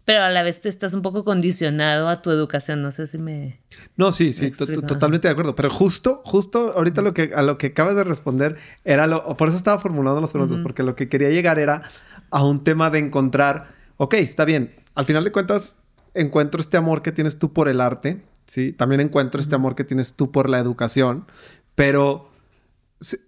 [0.04, 2.80] pero a la vez te estás un poco condicionado a tu educación.
[2.80, 3.58] No sé si me.
[3.96, 5.56] No, sí, sí, totalmente de acuerdo.
[5.56, 9.36] Pero justo, justo ahorita lo que, a lo que acabas de responder era lo.
[9.36, 11.82] Por eso estaba formulando los preguntas, porque lo que quería llegar era
[12.30, 13.74] a un tema de encontrar.
[13.96, 14.76] Ok, está bien.
[14.94, 15.80] Al final de cuentas,
[16.14, 18.72] encuentro este amor que tienes tú por el arte, ¿sí?
[18.72, 21.26] También encuentro este amor que tienes tú por la educación,
[21.74, 22.30] pero.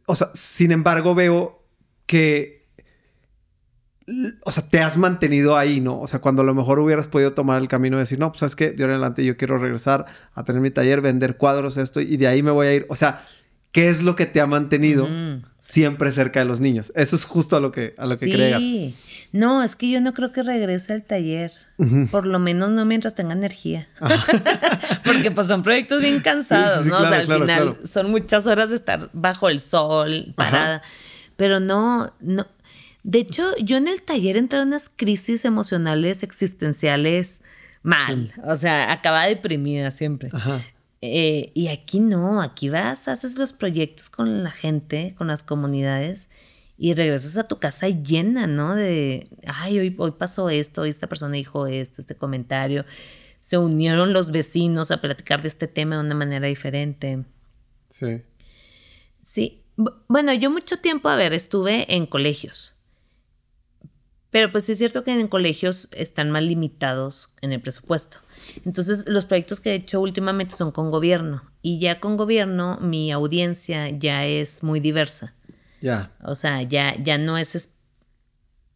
[0.06, 1.60] O sea, sin embargo, veo
[2.06, 2.57] que
[4.44, 6.00] o sea, te has mantenido ahí, ¿no?
[6.00, 8.42] O sea, cuando a lo mejor hubieras podido tomar el camino de decir, no, pues
[8.42, 11.76] es que de ahora en adelante yo quiero regresar a tener mi taller, vender cuadros,
[11.76, 12.86] esto, y de ahí me voy a ir.
[12.88, 13.24] O sea,
[13.72, 15.06] ¿qué es lo que te ha mantenido
[15.60, 16.92] siempre cerca de los niños?
[16.94, 18.94] Eso es justo a lo que, a lo que sí.
[19.32, 21.52] No, es que yo no creo que regrese al taller.
[22.10, 23.88] Por lo menos no mientras tenga energía.
[25.04, 26.96] Porque pues son proyectos bien cansados, ¿no?
[26.96, 30.82] o sea, al final son muchas horas de estar bajo el sol, parada.
[31.36, 32.46] Pero no, no
[33.02, 37.42] De hecho, yo en el taller entré en unas crisis emocionales existenciales
[37.82, 38.32] mal.
[38.44, 40.30] O sea, acababa deprimida siempre.
[40.32, 40.64] Ajá.
[41.00, 46.28] Eh, y aquí no, aquí vas, haces los proyectos con la gente, con las comunidades
[46.76, 48.74] y regresas a tu casa llena, ¿no?
[48.74, 52.84] De, ay, hoy, hoy pasó esto, hoy esta persona dijo esto, este comentario.
[53.40, 57.24] Se unieron los vecinos a platicar de este tema de una manera diferente.
[57.88, 58.22] Sí.
[59.22, 59.62] Sí.
[59.76, 62.74] B- Bueno, yo mucho tiempo, a ver, estuve en colegios.
[64.30, 68.18] Pero pues es cierto que en colegios están más limitados en el presupuesto.
[68.64, 71.42] Entonces, los proyectos que he hecho últimamente son con gobierno.
[71.62, 75.34] Y ya con gobierno, mi audiencia ya es muy diversa.
[75.80, 76.12] Ya.
[76.22, 77.74] O sea, ya, ya no es es-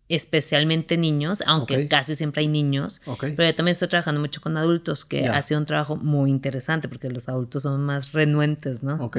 [0.09, 3.01] especialmente niños, aunque casi siempre hay niños.
[3.07, 3.21] Ok.
[3.37, 5.37] Pero yo también estoy trabajando mucho con adultos, que Ya.
[5.37, 8.97] ha sido un trabajo muy interesante porque los adultos son más renuentes, ¿no?
[9.05, 9.19] Ok.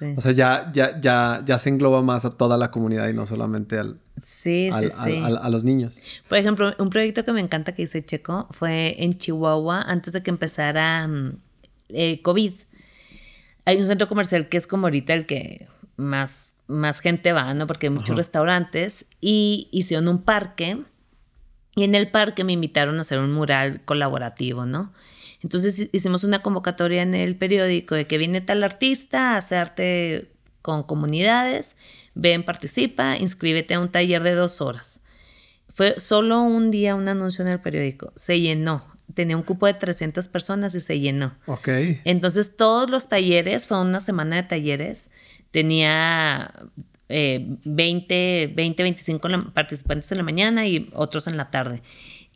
[0.00, 0.14] Sí.
[0.16, 3.26] O sea, ya, ya, ya, ya se engloba más a toda la comunidad y no
[3.26, 5.16] solamente al, sí, sí, al- sí.
[5.18, 6.00] al- al- a los niños.
[6.28, 10.22] Por ejemplo, un proyecto que me encanta que hice Checo fue en Chihuahua antes de
[10.22, 11.32] que empezara mm,
[11.90, 12.52] eh, COVID.
[13.66, 17.66] Hay un centro comercial que es como ahorita el que más, más gente va, ¿no?
[17.66, 18.16] Porque hay muchos Ajá.
[18.16, 20.82] restaurantes y hicieron un parque
[21.76, 24.92] y en el parque me invitaron a hacer un mural colaborativo, ¿no?
[25.42, 29.58] Entonces hi- hicimos una convocatoria en el periódico de que viene tal artista a hacer
[29.58, 30.30] arte
[30.62, 31.76] con comunidades,
[32.14, 35.00] ven, participa, inscríbete a un taller de dos horas.
[35.72, 39.74] Fue solo un día un anuncio en el periódico, se llenó, tenía un cupo de
[39.74, 41.34] 300 personas y se llenó.
[41.46, 41.68] Ok.
[42.04, 45.08] Entonces todos los talleres, fue una semana de talleres,
[45.52, 46.52] tenía
[47.08, 51.82] eh, 20, 20, 25 en la- participantes en la mañana y otros en la tarde.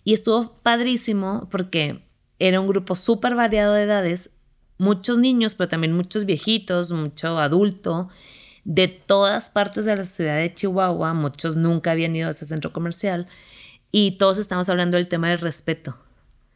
[0.04, 2.00] Y estuvo padrísimo porque
[2.38, 4.30] era un grupo súper variado de edades,
[4.78, 8.08] muchos niños, pero también muchos viejitos, mucho adulto,
[8.64, 12.72] de todas partes de la ciudad de Chihuahua, muchos nunca habían ido a ese centro
[12.72, 13.28] comercial
[13.90, 15.96] y todos estamos hablando del tema del respeto.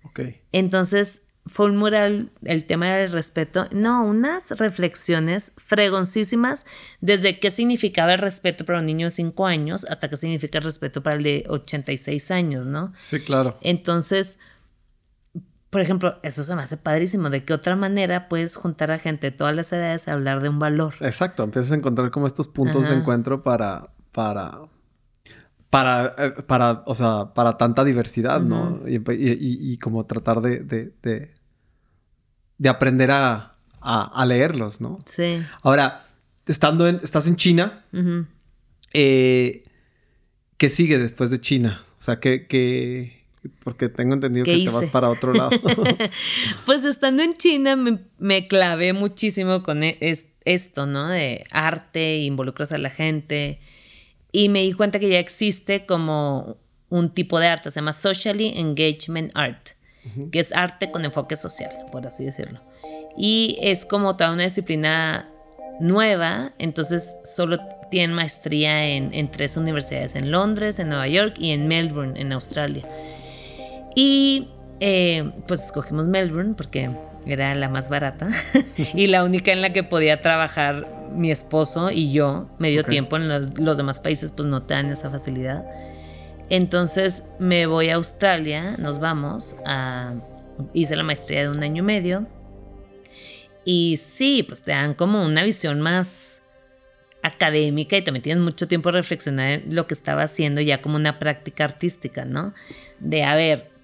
[0.04, 0.20] Ok.
[0.52, 6.66] Entonces fue un mural, el tema del respeto, no, unas reflexiones fregoncísimas
[7.00, 10.64] desde qué significaba el respeto para un niño de 5 años hasta qué significa el
[10.64, 12.92] respeto para el de 86 años, ¿no?
[12.94, 13.58] Sí, claro.
[13.60, 14.38] Entonces,
[15.70, 17.28] por ejemplo, eso se me hace padrísimo.
[17.30, 20.48] ¿De qué otra manera puedes juntar a gente de todas las edades a hablar de
[20.48, 20.94] un valor?
[21.00, 21.42] Exacto.
[21.44, 24.60] Empiezas a encontrar como estos puntos de encuentro para, para,
[25.70, 28.80] para, eh, para, o sea, para tanta diversidad, ¿no?
[28.88, 31.34] Y, y- y- como tratar de, de, de,
[32.56, 35.00] de aprender a, a, a leerlos, ¿no?
[35.04, 35.42] Sí.
[35.62, 36.06] Ahora,
[36.46, 37.84] estando en, estás en China,
[38.94, 39.64] eh,
[40.56, 41.82] ¿qué sigue después de China?
[41.98, 43.17] O sea, ¿qué, qué,
[43.64, 45.50] porque tengo entendido ¿Qué que te vas para otro lado.
[46.66, 51.08] Pues estando en China me, me clavé muchísimo con e- es- esto, ¿no?
[51.08, 53.60] De arte, involucras a la gente.
[54.32, 56.56] Y me di cuenta que ya existe como
[56.90, 59.70] un tipo de arte, se llama Socially Engagement Art,
[60.32, 62.60] que es arte con enfoque social, por así decirlo.
[63.16, 65.28] Y es como toda una disciplina
[65.80, 67.58] nueva, entonces solo
[67.90, 72.32] tienen maestría en, en tres universidades, en Londres, en Nueva York y en Melbourne, en
[72.32, 72.86] Australia.
[74.00, 74.46] Y
[74.78, 76.88] eh, pues escogimos Melbourne porque
[77.26, 78.28] era la más barata
[78.94, 82.90] y la única en la que podía trabajar mi esposo y yo medio Ok.
[82.90, 83.16] tiempo.
[83.16, 85.64] En los, los demás países pues no te dan esa facilidad.
[86.48, 90.14] Entonces me voy a Australia, nos vamos a...
[90.74, 92.28] Hice la maestría de un año y medio.
[93.64, 96.44] Y sí, pues te dan como una visión más
[97.24, 100.94] académica y también tienes mucho tiempo a reflexionar en lo que estaba haciendo ya como
[100.94, 102.54] una práctica artística, ¿no?
[103.00, 103.76] De, a ver,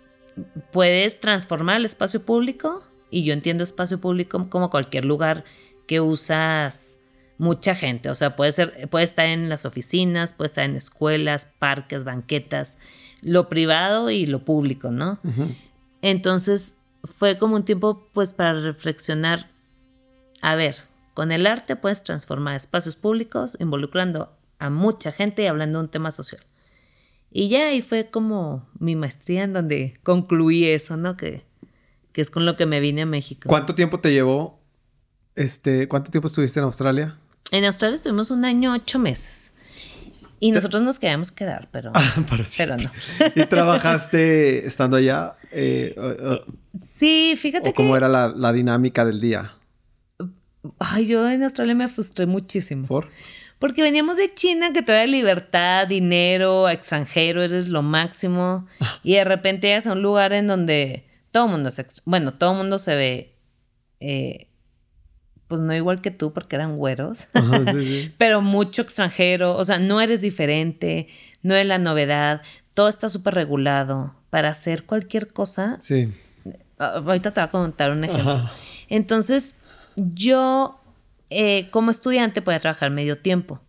[0.73, 5.45] puedes transformar el espacio público y yo entiendo espacio público como cualquier lugar
[5.87, 7.01] que usas
[7.39, 11.53] mucha gente, o sea, puede ser puede estar en las oficinas, puede estar en escuelas,
[11.59, 12.79] parques, banquetas,
[13.23, 15.19] lo privado y lo público, ¿no?
[16.01, 19.51] Entonces fue como un tiempo pues para reflexionar,
[20.43, 20.77] a ver,
[21.13, 25.91] con el arte puedes transformar espacios públicos involucrando a mucha gente y hablando de un
[25.91, 26.41] tema social.
[27.37, 31.17] Y ya ahí fue como mi maestría en donde concluí eso, ¿no?
[31.17, 31.43] Que,
[32.13, 33.49] que es con lo que me vine a México.
[33.49, 34.61] ¿Cuánto tiempo te llevó?
[35.35, 37.19] Este, ¿cuánto tiempo estuviste en Australia?
[37.51, 39.53] En Australia estuvimos un año, ocho meses.
[40.39, 41.91] Y nosotros nos queríamos quedar, pero,
[42.31, 42.93] Pero pero no.
[43.35, 45.35] ¿Y trabajaste estando allá?
[45.51, 45.93] Eh,
[46.87, 47.77] Sí, fíjate ¿O que...
[47.77, 49.55] cómo era la, la dinámica del día?
[50.79, 52.87] Ay, yo en Australia me frustré muchísimo.
[52.87, 53.09] ¿Por?
[53.65, 58.67] Porque veníamos de China, que toda libertad, dinero, extranjero, eres lo máximo.
[59.03, 62.35] Y de repente llegas a un lugar en donde todo el mundo es ex- bueno,
[62.35, 63.39] todo el mundo se ve,
[64.01, 64.49] eh,
[65.49, 68.15] pues no igual que tú porque eran güeros, Ajá, sí, sí.
[68.19, 71.09] pero mucho extranjero, o sea, no eres diferente,
[71.43, 72.43] no es la novedad,
[72.75, 75.79] todo está súper regulado para hacer cualquier cosa.
[75.81, 76.13] Sí.
[76.79, 78.31] Ah, Ahorita te voy a contar un ejemplo.
[78.31, 78.53] Ajá.
[78.91, 79.57] Entonces,
[79.97, 80.83] yo
[81.31, 83.61] eh, como estudiante podía trabajar medio tiempo.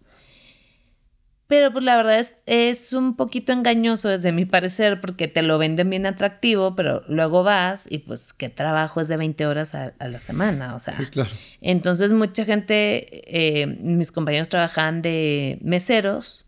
[1.47, 5.59] Pero pues la verdad es, es un poquito engañoso desde mi parecer porque te lo
[5.59, 9.93] venden bien atractivo, pero luego vas y pues qué trabajo es de 20 horas a,
[9.99, 10.95] a la semana, o sea.
[10.95, 11.29] Sí, claro.
[11.61, 16.45] Entonces mucha gente, eh, mis compañeros trabajaban de meseros,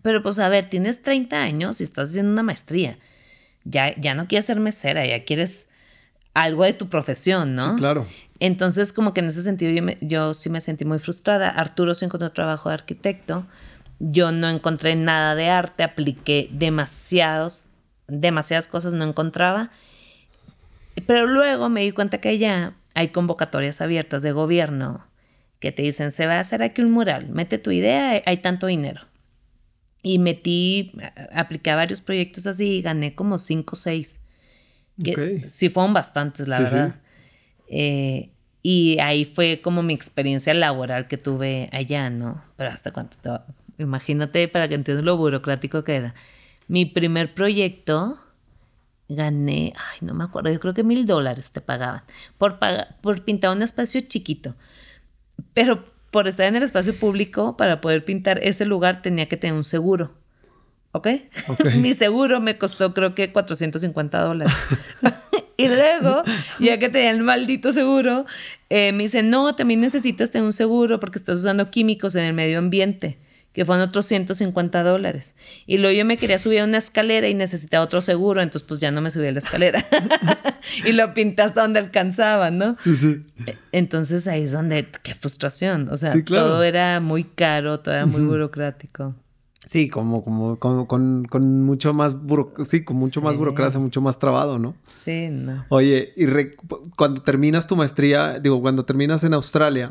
[0.00, 2.98] pero pues a ver, tienes 30 años y estás haciendo una maestría.
[3.64, 5.68] Ya, ya no quieres ser mesera, ya quieres
[6.32, 7.70] algo de tu profesión, ¿no?
[7.70, 8.06] Sí, claro.
[8.40, 11.48] Entonces, como que en ese sentido yo, me- yo sí me sentí muy frustrada.
[11.48, 13.46] Arturo se encontró trabajo de arquitecto.
[13.98, 17.66] Yo no encontré nada de arte, apliqué demasiados,
[18.08, 19.70] demasiadas cosas no encontraba.
[21.06, 25.06] Pero luego me di cuenta que ya hay convocatorias abiertas de gobierno
[25.60, 28.66] que te dicen, se va a hacer aquí un mural, mete tu idea, hay- tanto
[28.66, 29.02] dinero.
[30.02, 30.92] Y metí,
[31.32, 34.20] apliqué a varios proyectos así y gané como cinco o seis.
[35.02, 35.48] Que Ok.
[35.48, 36.78] sí fueron bastantes, la Sí, sí.
[37.68, 38.30] Eh,
[38.62, 42.42] y ahí fue como mi experiencia laboral que tuve allá, ¿no?
[42.56, 43.30] Pero hasta cuánto te
[43.82, 46.14] Imagínate para que entiendas lo burocrático que era.
[46.68, 48.18] Mi primer proyecto
[49.08, 52.02] gané, ay, no me acuerdo, yo creo que mil dólares te pagaban
[52.38, 54.54] por, paga- por pintar un espacio chiquito.
[55.54, 59.54] Pero por estar en el espacio público, para poder pintar ese lugar tenía que tener
[59.56, 60.12] un seguro.
[60.92, 61.08] ¿Ok?
[61.48, 61.64] Ok.
[61.76, 64.54] Mi seguro me costó creo que 450 dólares.
[65.56, 66.22] y luego,
[66.58, 68.24] ya que tenía el maldito seguro,
[68.70, 72.32] eh, me dicen, no, también necesitas tener un seguro porque estás usando químicos en el
[72.32, 73.18] medio ambiente,
[73.52, 75.34] que fueron otros 150 dólares.
[75.66, 78.80] Y luego yo me quería subir a una escalera y necesitaba otro seguro, entonces pues
[78.80, 79.84] ya no me subí a la escalera.
[80.84, 82.76] y lo pinté hasta donde alcanzaba, ¿no?
[82.80, 83.22] Sí, sí.
[83.72, 85.88] Entonces ahí es donde, qué frustración.
[85.90, 86.46] O sea, Sí, claro.
[86.48, 89.14] todo era muy caro, todo era muy burocrático.
[89.66, 94.00] Sí, como, como, como con, con mucho más buro- sí, con mucho más burocracia, mucho
[94.00, 94.74] más trabado, ¿no?
[95.04, 95.64] Sí, no.
[95.70, 96.56] Oye, y re-
[96.96, 99.90] cuando terminas tu maestría, digo, cuando terminas en Australia,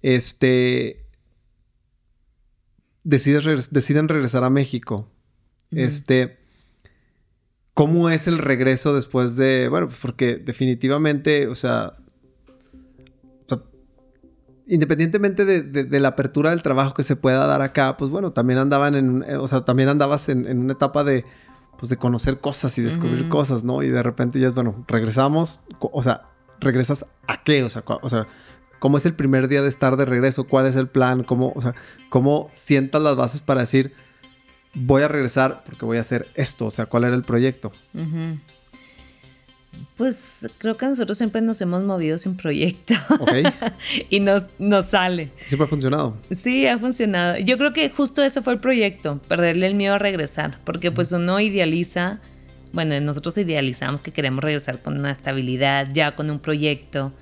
[0.00, 1.04] este,
[3.04, 5.08] decides deciden regresar a México.
[5.70, 6.38] Este,
[7.74, 11.94] ¿cómo es el regreso después de, bueno, pues porque definitivamente, o sea,
[14.68, 18.32] independientemente de, de- de la apertura del trabajo que se pueda dar acá, pues bueno,
[18.32, 21.24] también andaban en, eh, o sea, también andabas en, en una etapa de,
[21.78, 23.82] pues de conocer cosas y descubrir cosas, ¿no?
[23.82, 26.22] Y de repente ya es, bueno, regresamos, o sea,
[26.60, 27.62] ¿regresas a qué?
[27.64, 28.26] O sea, o sea,
[28.78, 30.44] ¿cómo es el primer día de estar de regreso?
[30.44, 31.22] ¿Cuál es el plan?
[31.24, 31.74] ¿Cómo, o sea,
[32.10, 33.92] cómo sientas las bases para decir,
[34.74, 36.66] voy a regresar porque voy a hacer esto?
[36.66, 37.72] O sea, ¿cuál era el proyecto?
[37.94, 38.38] Ujú.
[39.96, 43.32] Pues creo que nosotros siempre nos hemos movido sin proyecto ¿Ok?
[44.10, 45.30] y nos, nos sale.
[45.46, 46.16] Siempre ha funcionado.
[46.30, 47.38] Sí, ha funcionado.
[47.38, 51.12] Yo creo que justo ese fue el proyecto, perderle el miedo a regresar, porque pues
[51.12, 52.20] uno idealiza,
[52.72, 57.12] bueno, nosotros idealizamos que queremos regresar con una estabilidad, ya con un proyecto,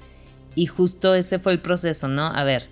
[0.55, 2.27] y justo ese fue el proceso, ¿no?
[2.27, 2.69] A ver,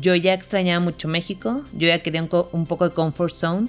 [0.00, 3.68] yo ya extrañaba mucho México, yo ya quería un, un poco de comfort zone,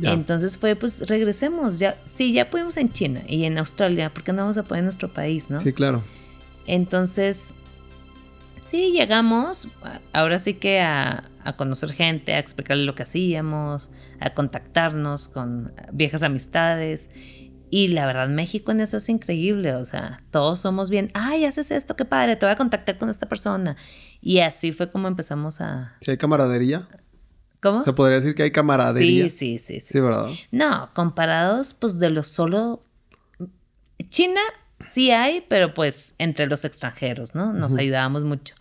[0.00, 0.12] Ya.
[0.12, 4.32] entonces fue, pues regresemos, ya, sí, ya pudimos en China y en Australia, ¿por qué
[4.32, 5.60] no vamos a poder en nuestro país, no?
[5.60, 6.02] Sí, claro.
[6.66, 7.52] Entonces,
[8.58, 9.68] sí, llegamos,
[10.12, 15.72] ahora sí que a, a conocer gente, a explicarle lo que hacíamos, a contactarnos con
[15.92, 17.10] viejas amistades.
[17.72, 21.70] Y la verdad, México en eso es increíble, o sea, todos somos bien, ay, haces
[21.70, 23.76] esto, qué padre, te voy a contactar con esta persona.
[24.20, 25.96] Y así fue como empezamos a...
[26.00, 26.88] Si hay camaradería.
[27.60, 27.82] ¿Cómo?
[27.82, 29.24] Se podría decir que hay camaradería.
[29.24, 29.92] Sí, sí, sí, sí.
[29.92, 30.28] Sí, ¿verdad?
[30.50, 32.82] No, comparados, pues de lo solo.
[34.08, 34.40] China
[34.78, 37.52] sí hay, pero pues entre los extranjeros, ¿no?
[37.52, 38.54] Nos ayudábamos mucho.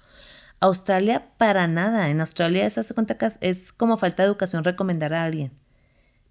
[0.59, 2.09] Australia, para nada.
[2.09, 5.51] En Australia, se hace cuenta que es como falta de educación recomendar a alguien.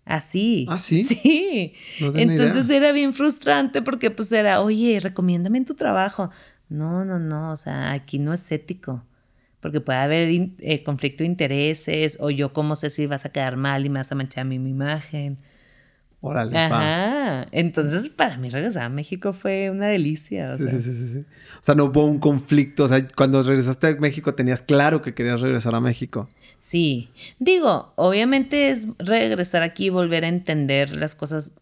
[0.05, 0.67] Así.
[0.69, 1.03] ¿Ah, sí?
[1.05, 1.75] Sí.
[2.01, 2.77] No Entonces idea.
[2.79, 6.31] era bien frustrante porque pues era, oye, recomiéndame en tu trabajo.
[6.69, 9.03] No, no, no, o sea, aquí no es ético.
[9.61, 13.31] Porque puede haber in- eh, conflicto de intereses o yo cómo sé si vas a
[13.33, 15.39] quedar mal y me vas a manchar a mí mi imagen.
[16.21, 16.57] Órale.
[16.59, 17.47] Ajá.
[17.53, 20.49] Entonces, para mí regresar a México fue una delicia.
[20.49, 20.73] o Sí, sea.
[20.73, 21.19] sí, sí, sí, sí.
[21.21, 22.85] O sea, no hubo un conflicto.
[22.85, 26.29] O sea, cuando regresaste a México tenías claro que querías regresar a México.
[26.59, 31.57] Sí, digo, obviamente es regresar aquí y volver a entender las cosas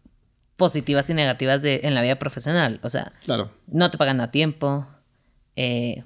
[0.55, 2.79] positivas y negativas de, en la vida profesional.
[2.81, 3.51] O sea, Claro.
[3.67, 4.87] no te pagan a tiempo,
[5.55, 6.03] eh,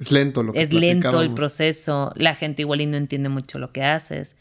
[0.00, 3.58] Es lento lo que es lento el proceso, la gente igual y no entiende mucho
[3.58, 4.36] lo que haces,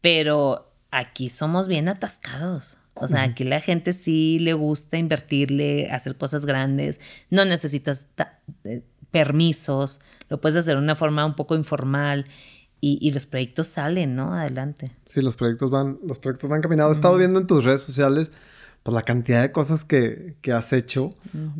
[0.00, 2.76] pero aquí somos bien atascados.
[2.98, 6.98] O sea, aquí la gente sí le gusta invertirle, hacer cosas grandes.
[7.30, 10.00] No necesitas ta- eh, permisos,
[10.30, 12.26] lo puedes hacer de una forma un poco informal
[12.80, 14.32] y, los proyectos salen, ¿no?
[14.34, 14.92] Adelante.
[15.06, 16.92] Sí, los proyectos van, los proyectos van caminando.
[16.92, 18.32] He estado viendo en tus redes sociales
[18.86, 21.10] pues la cantidad de cosas que, has hecho.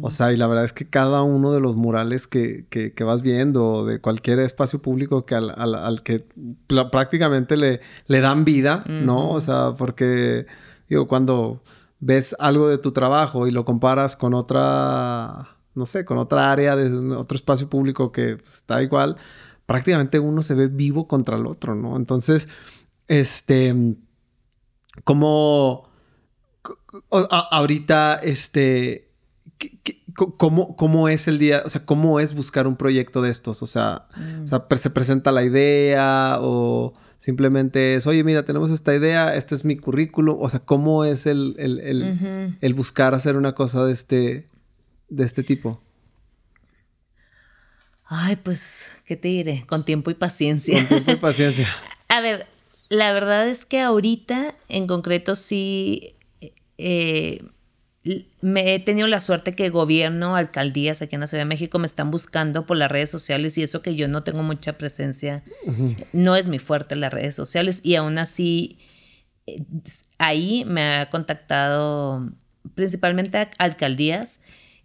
[0.00, 3.84] O sea, y la verdad es que cada uno de los murales que, vas viendo,
[3.84, 6.24] de cualquier espacio público que al, que
[6.68, 9.30] prácticamente le, le dan vida, ¿no?
[9.30, 10.46] O sea, porque,
[10.88, 11.64] digo, cuando
[11.98, 16.76] ves algo de tu trabajo y lo comparas con otra, no sé, con otra área
[16.76, 19.16] de otro espacio público que pues, está igual,
[19.66, 21.96] prácticamente uno se ve vivo contra el otro, ¿no?
[21.96, 22.48] Entonces,
[23.08, 23.96] este,
[25.02, 25.88] como
[27.10, 29.08] ahorita, este,
[30.14, 31.62] ¿cómo, ¿cómo, es el día?
[31.64, 33.62] O sea, ¿cómo es buscar un proyecto de estos?
[33.62, 34.76] O sea, mm.
[34.76, 39.76] ¿se presenta la idea o simplemente es, oye, mira, tenemos esta idea, este es mi
[39.76, 40.38] currículo?
[40.38, 44.46] O sea, ¿cómo es el, el, buscar hacer una cosa de este,
[45.08, 45.82] de este tipo?
[48.04, 49.64] Ay, pues, ¿qué te diré?
[49.66, 50.78] Con tiempo y paciencia.
[50.78, 51.68] Con tiempo y paciencia.
[52.08, 52.46] A ver,
[52.88, 56.15] la verdad es que ahorita en concreto sí
[56.78, 57.44] eh,
[58.40, 61.86] me he tenido la suerte que gobierno, alcaldías aquí en la Ciudad de México me
[61.86, 65.42] están buscando por las redes sociales y eso que yo no tengo mucha presencia,
[66.12, 68.78] no es mi fuerte las redes sociales y aún así
[69.46, 69.62] eh,
[70.18, 72.30] ahí me ha contactado
[72.74, 74.40] principalmente alcaldías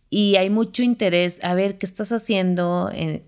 [0.10, 3.24] y hay mucho interés a ver qué estás haciendo, en,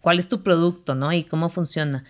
[0.00, 1.12] cuál es tu producto, ¿no?
[1.12, 2.04] Y cómo funciona.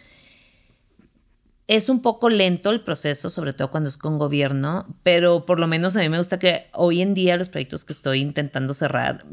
[1.66, 5.66] Es un poco lento el proceso, sobre todo cuando es con gobierno, pero por lo
[5.66, 9.24] menos a mí me gusta que hoy en día los proyectos que estoy intentando cerrar,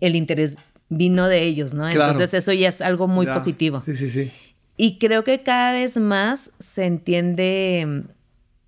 [0.00, 0.58] el interés
[0.90, 1.88] vino de ellos, ¿no?
[1.88, 3.80] Entonces eso ya es algo muy positivo.
[3.80, 4.30] Sí, sí, sí.
[4.76, 8.04] Y creo que cada vez más se entiende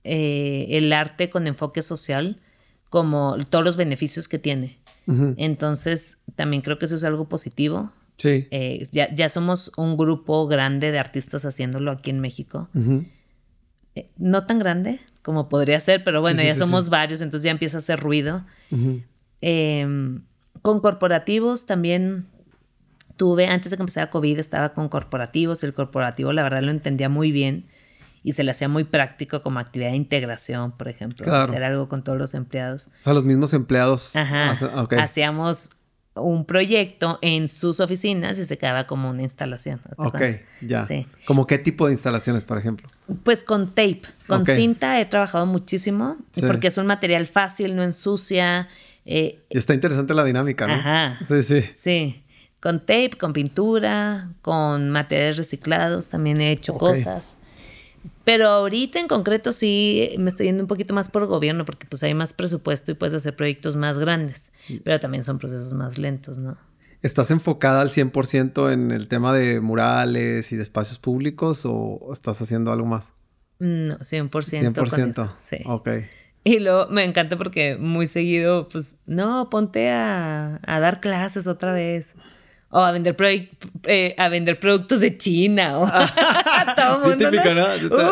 [0.03, 2.41] eh, el arte con enfoque social
[2.89, 4.79] como todos los beneficios que tiene.
[5.37, 7.91] Entonces, también creo que eso es algo positivo.
[8.21, 8.49] Sí.
[8.51, 12.69] Eh, ya, ya, somos un grupo grande de artistas haciéndolo aquí en México.
[13.95, 17.79] Eh, no tan grande como podría ser, pero bueno, ya somos varios, entonces ya empieza
[17.79, 18.45] a hacer ruido.
[19.41, 20.21] Em,
[20.61, 22.27] con corporativos también
[23.17, 25.65] tuve, antes de que empezara COVID, estaba con corporativos.
[25.65, 27.69] El corporativo, la verdad, lo entendía muy bien
[28.23, 32.05] y se le hacía muy práctico como actividad de integración, por ejemplo, hacer algo con
[32.05, 32.89] todos los empleados.
[33.01, 34.15] O sea, los mismos empleados.
[34.15, 34.59] Ajá.
[34.99, 35.71] Hacíamos
[36.15, 39.81] un proyecto en sus oficinas y se quedaba como una instalación.
[39.97, 40.21] Ok,
[40.61, 40.85] ya.
[40.85, 41.07] Sí.
[41.25, 42.89] ¿Como qué tipo de instalaciones, por ejemplo?
[43.23, 44.03] Pues con tape.
[44.27, 48.69] Con cinta he trabajado muchísimo porque es un material fácil, no ensucia.
[49.07, 50.75] Eh, está interesante la dinámica, ¿no?
[50.75, 51.19] Ajá.
[51.27, 51.63] Sí, sí.
[51.73, 52.25] Sí.
[52.61, 57.39] Con tape, con pintura, con materiales reciclados también he hecho cosas.
[58.31, 62.05] Pero ahorita en concreto sí me estoy yendo un poquito más por gobierno porque pues
[62.05, 64.53] hay más presupuesto y puedes hacer proyectos más grandes,
[64.85, 66.57] pero también son procesos más lentos, ¿no?
[67.03, 72.41] ¿Estás enfocada al 100% en el tema de murales y de espacios públicos o estás
[72.41, 73.15] haciendo algo más?
[73.59, 74.31] No, 100%.
[74.31, 75.33] 100%.
[75.37, 75.57] sí.
[75.65, 75.89] Ok.
[76.45, 81.73] Y luego me encanta porque muy seguido, pues, no, ponte a, a dar clases otra
[81.73, 82.15] vez
[82.73, 83.17] o a vender,
[83.85, 85.87] eh, a vender productos de China o
[86.77, 87.31] todo mundo.
[87.31, 87.65] Sí, típico, ¿no?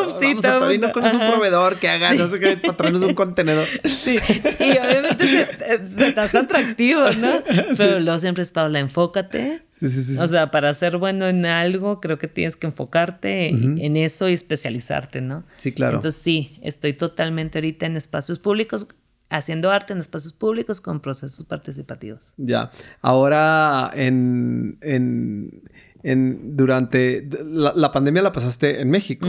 [0.03, 0.93] Uf, sí, Vamos todo a mundo.
[0.95, 3.67] no un proveedor que haga, no sé qué, para traernos un contenedor.
[3.85, 4.17] Sí,
[4.59, 7.43] y obviamente se, se te hace atractivo, ¿no?
[7.77, 9.63] Pero luego siempre es, Paula, enfócate.
[9.71, 10.19] Sí, sí, sí.
[10.19, 14.33] O sea, para ser bueno en algo, creo que tienes que enfocarte en eso y
[14.33, 15.45] especializarte, ¿no?
[15.57, 15.99] Sí, claro.
[15.99, 18.89] Entonces, sí, estoy totalmente ahorita en espacios públicos
[19.31, 22.35] haciendo arte en espacios públicos con procesos participativos.
[22.37, 22.71] Ya.
[23.03, 29.29] Ahora, en, en, durante la, pandemia la pasaste en México.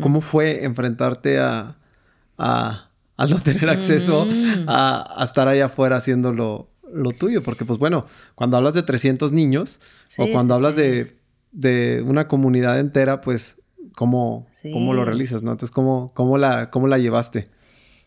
[0.00, 1.76] ¿Cómo fue enfrentarte a,
[2.36, 2.90] a,
[3.28, 4.26] no tener acceso
[4.66, 6.68] a, estar allá afuera haciendo lo,
[7.18, 7.42] tuyo?
[7.42, 9.80] Porque, pues bueno, cuando hablas de 300 niños
[10.18, 11.16] o cuando hablas De,
[11.52, 13.62] de, una comunidad entera, pues,
[13.94, 15.42] ¿cómo, cómo lo realizas?
[15.42, 15.52] ¿no?
[15.52, 17.48] Entonces, ¿cómo, cómo, la, ¿cómo la llevaste?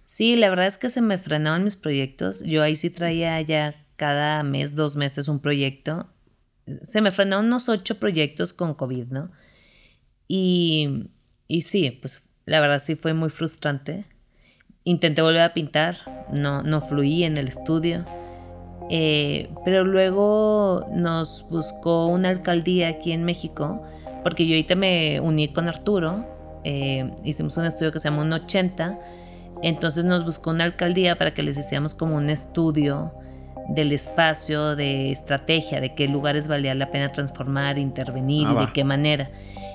[0.04, 2.44] Sí, la verdad es que se me frenaban mis proyectos.
[2.44, 6.08] Yo ahí sí traía ya cada mes, dos meses un proyecto.
[6.82, 9.32] Se me frenaron unos ocho proyectos con COVID, ¿no?
[10.28, 11.10] Y,
[11.48, 14.06] y sí, pues la verdad sí fue muy frustrante.
[14.84, 15.98] Intenté volver a pintar,
[16.32, 18.06] no, no fluí en el estudio.
[18.90, 23.84] Eh, pero luego nos buscó una alcaldía aquí en México,
[24.24, 26.26] porque yo ahorita me uní con Arturo.
[26.64, 29.00] Eh, hicimos un estudio que se llama Un 80
[29.62, 33.14] entonces nos buscó una alcaldía para que les hiciéramos como un estudio
[33.70, 38.74] del espacio, de estrategia, de qué lugares valía la pena transformar, intervenir y ah, de
[38.74, 39.30] qué manera.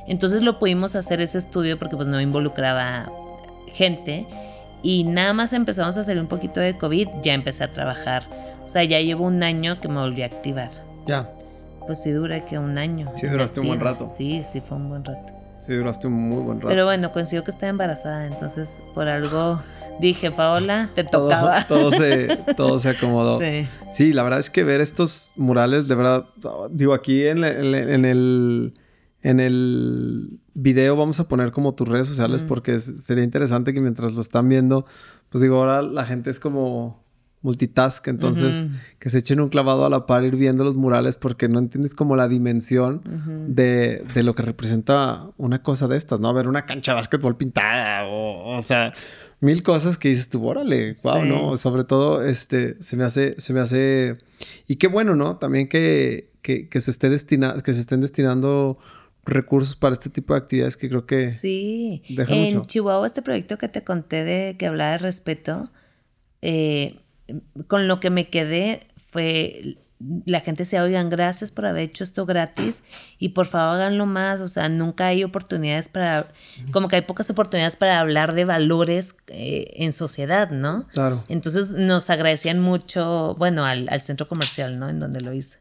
[0.07, 3.11] Entonces lo pudimos hacer ese estudio porque pues no involucraba
[3.68, 4.26] gente
[4.82, 8.24] y nada más empezamos a hacer un poquito de COVID, ya empecé a trabajar.
[8.64, 10.70] O sea, ya llevo un año que me volví a activar.
[11.07, 11.30] Ya.
[11.87, 13.12] pues sí duré que un año.
[13.14, 14.09] Sí, duraste un buen rato.
[14.09, 15.32] Sí, sí, fue un buen rato.
[15.59, 16.68] Sí, duraste un muy buen rato.
[16.68, 19.61] Pero bueno, coincidió que estaba embarazada, entonces por algo
[20.01, 21.64] dije, Paola, te tocaba.
[21.68, 23.38] Todo, se, todo se acomodó.
[23.47, 23.66] Sí.
[23.90, 26.26] Sí, la verdad es que ver estos murales, de verdad,
[26.70, 28.74] digo, aquí en, el,
[29.22, 32.47] en el video vamos a poner como tus redes sociales Mm.
[32.47, 34.86] porque sería interesante que mientras lo están viendo,
[35.30, 37.05] pues digo, ahora la gente es como
[37.42, 38.66] multitask, entonces
[38.99, 41.94] que se echen un clavado a la par ir viendo los murales porque no entiendes
[41.94, 43.03] como la dimensión
[43.49, 46.28] de, de lo que representa una cosa de estas, ¿no?
[46.28, 48.92] A ver, una cancha de básquetbol pintada o, o sea,
[49.41, 51.28] mil cosas que dices tú, órale, wow, Sí.
[51.28, 51.57] ¿no?
[51.57, 54.16] Sobre todo, este, se me hace, se me hace...
[54.66, 55.37] Y qué bueno, ¿no?
[55.37, 58.78] También que, que, que se esté destina, que se estén destinando
[59.24, 61.30] recursos para este tipo de actividades que creo que...
[61.30, 62.64] Sí, deja en mucho.
[62.66, 65.70] Chihuahua este proyecto que te conté de que hablaba de respeto,
[66.43, 67.01] eh,
[67.66, 72.26] con lo que me quedé fue la gente se oigan gracias por haber hecho esto
[72.26, 72.84] gratis
[73.18, 76.32] y por favor háganlo más, o sea, nunca hay oportunidades para,
[76.70, 80.86] como que hay pocas oportunidades para hablar de valores eh, en sociedad, ¿no?
[80.92, 81.24] Claro.
[81.28, 84.88] Entonces nos agradecían mucho, bueno, al, al centro comercial, ¿no?
[84.88, 85.61] En donde lo hice.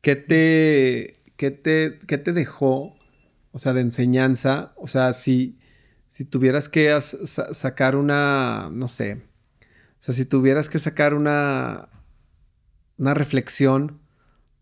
[0.00, 2.96] ¿Qué te, qué te, qué te dejó,
[3.52, 4.72] o sea, de enseñanza?
[4.76, 5.58] O sea, si,
[6.08, 9.20] si tuvieras que sacar una, no sé,
[10.00, 11.88] o sea, si tuvieras que sacar una,
[12.98, 13.98] una reflexión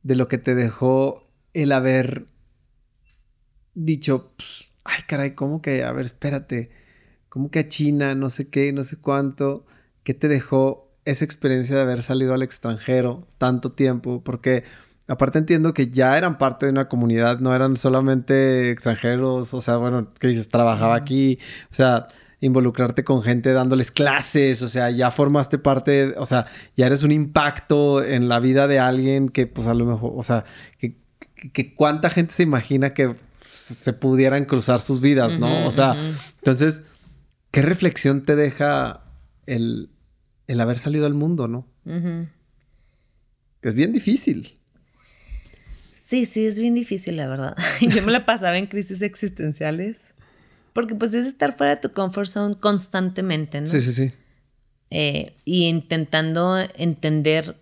[0.02, 2.26] de lo que te dejó el haber
[3.74, 6.70] dicho, "Ps, ay caray, ¿cómo que, a ver, espérate,
[7.28, 9.66] ¿cómo que a China, no sé qué, no sé cuánto?
[10.04, 14.22] ¿Qué te dejó esa experiencia de haber salido al extranjero tanto tiempo?
[14.22, 14.64] Porque
[15.08, 19.76] aparte entiendo que ya eran parte de una comunidad, no eran solamente extranjeros, o sea,
[19.78, 21.38] bueno, que dices, trabajaba aquí,
[21.70, 22.08] o sea,
[22.40, 27.12] involucrarte con gente dándoles clases, o sea, ya formaste parte, o sea, ya eres un
[27.12, 30.44] impacto en la vida de alguien que pues a lo mejor, o sea,
[30.78, 30.96] que,
[31.52, 33.14] que- cuánta gente se imagina que
[33.44, 35.66] se pudieran cruzar sus vidas, ¿no?
[35.66, 35.96] O sea,
[36.38, 36.84] entonces,
[37.52, 39.04] ¿qué reflexión te deja
[39.46, 39.88] el,
[40.46, 41.66] el haber salido al mundo, no?
[43.62, 44.52] Que es bien difícil.
[45.92, 47.56] Sí, sí, es bien difícil, la verdad.
[47.80, 49.96] Yo me la pasaba en crisis existenciales.
[50.76, 53.66] Porque pues es estar fuera de tu comfort zone constantemente, ¿no?
[53.66, 54.12] Sí, sí, sí.
[54.90, 57.56] Eh, y intentando entender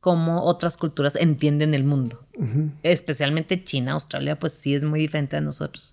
[0.00, 2.24] cómo otras culturas entienden el mundo.
[2.82, 5.92] Especialmente China, Australia, pues sí es muy diferente a nosotros.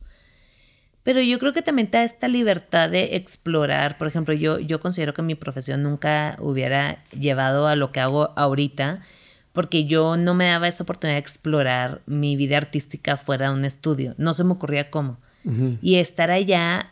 [1.04, 3.98] Pero yo creo que también te da esta libertad de explorar.
[3.98, 8.32] Por ejemplo, yo, yo considero que mi profesión nunca hubiera llevado a lo que hago
[8.38, 9.02] ahorita,
[9.52, 13.66] porque yo no me daba esa oportunidad de explorar mi vida artística fuera de un
[13.66, 14.16] estudio.
[14.18, 15.18] No se me ocurría cómo.
[15.82, 16.92] Y estar allá,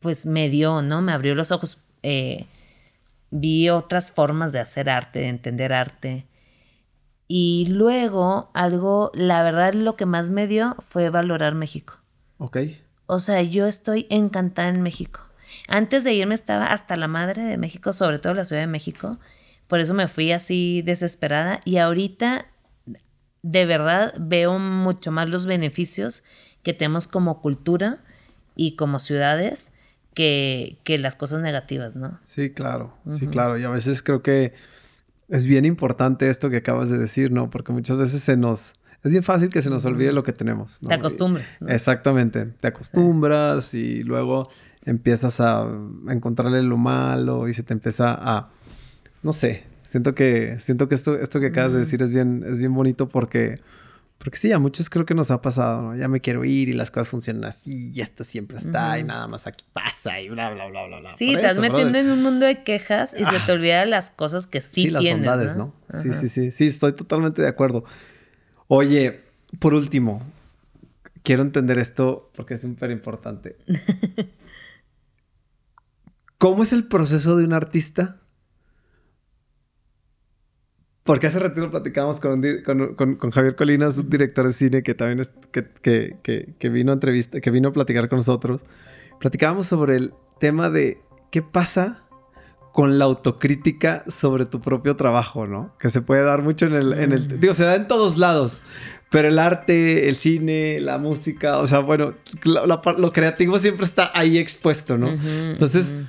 [0.00, 1.00] pues me dio, ¿no?
[1.00, 1.82] Me abrió los ojos.
[2.02, 2.46] eh,
[3.30, 6.26] vi otras formas de hacer arte, de entender arte.
[7.28, 11.94] Y luego, algo, la verdad, lo que más me dio fue valorar México.
[12.38, 12.58] Ok.
[13.06, 15.20] O sea, yo estoy encantada en México.
[15.68, 19.18] Antes de irme estaba hasta la madre de México, sobre todo la Ciudad de México.
[19.66, 21.60] Por eso me fui así desesperada.
[21.64, 22.46] Y ahorita,
[23.42, 26.22] de verdad, veo mucho más los beneficios
[26.66, 28.00] que tenemos como cultura
[28.56, 29.72] y como ciudades
[30.14, 32.18] que, que las cosas negativas, ¿no?
[32.22, 32.92] Sí, claro.
[33.08, 33.56] Sí, claro.
[33.56, 34.52] Y a veces creo que
[35.28, 37.50] es bien importante esto que acabas de decir, ¿no?
[37.50, 38.72] Porque muchas veces se nos...
[39.04, 40.82] Es bien fácil que se nos olvide lo que tenemos.
[40.82, 40.88] ¿no?
[40.88, 41.68] Te acostumbras, ¿no?
[41.68, 42.46] Exactamente.
[42.46, 44.48] Te acostumbras y luego
[44.84, 45.68] empiezas a,
[46.08, 48.50] encontrarle lo malo y se te empieza a...
[49.22, 49.62] No sé.
[49.86, 53.08] Siento que, siento que esto, esto que acabas de decir es bien, es bien bonito
[53.08, 53.60] porque...
[54.18, 55.96] Porque sí, a muchos creo que nos ha pasado, ¿no?
[55.96, 59.26] Ya me quiero ir y las cosas funcionan así y esto siempre está y nada
[59.26, 61.14] más aquí pasa y bla, bla, bla, bla, bla.
[61.14, 64.10] Sí, Por te estás metiendo en un mundo de quejas y se te olvidan las
[64.10, 65.74] cosas que sí, Sí, las tienes, bondades, ¿no?
[66.02, 66.50] Sí, sí, sí.
[66.50, 67.84] Sí, estoy totalmente de acuerdo.
[68.68, 69.20] Oye,
[69.58, 70.22] por último,
[71.22, 73.56] quiero entender esto porque es súper importante.
[76.38, 78.20] ¿Cómo es el proceso de un artista?
[81.06, 84.94] Porque hace ratito platicábamos con, con, con- con Javier Colinas, un director de cine que
[84.94, 88.62] también es- que, que- que- que vino a entrevista, que vino a platicar con nosotros.
[89.20, 91.00] Platicábamos sobre el tema de
[91.30, 92.02] qué pasa
[92.72, 95.74] con la autocrítica sobre tu propio trabajo, ¿no?
[95.78, 97.26] Que se puede dar mucho en el, en el...
[97.26, 97.40] Mm.
[97.40, 98.62] Digo, se da en todos lados.
[99.10, 103.84] Pero el arte, el cine, la música, o sea, bueno, la par- lo creativo siempre
[103.86, 105.06] está ahí expuesto, ¿no?
[105.14, 106.06] Ujú, Entonces, ujú.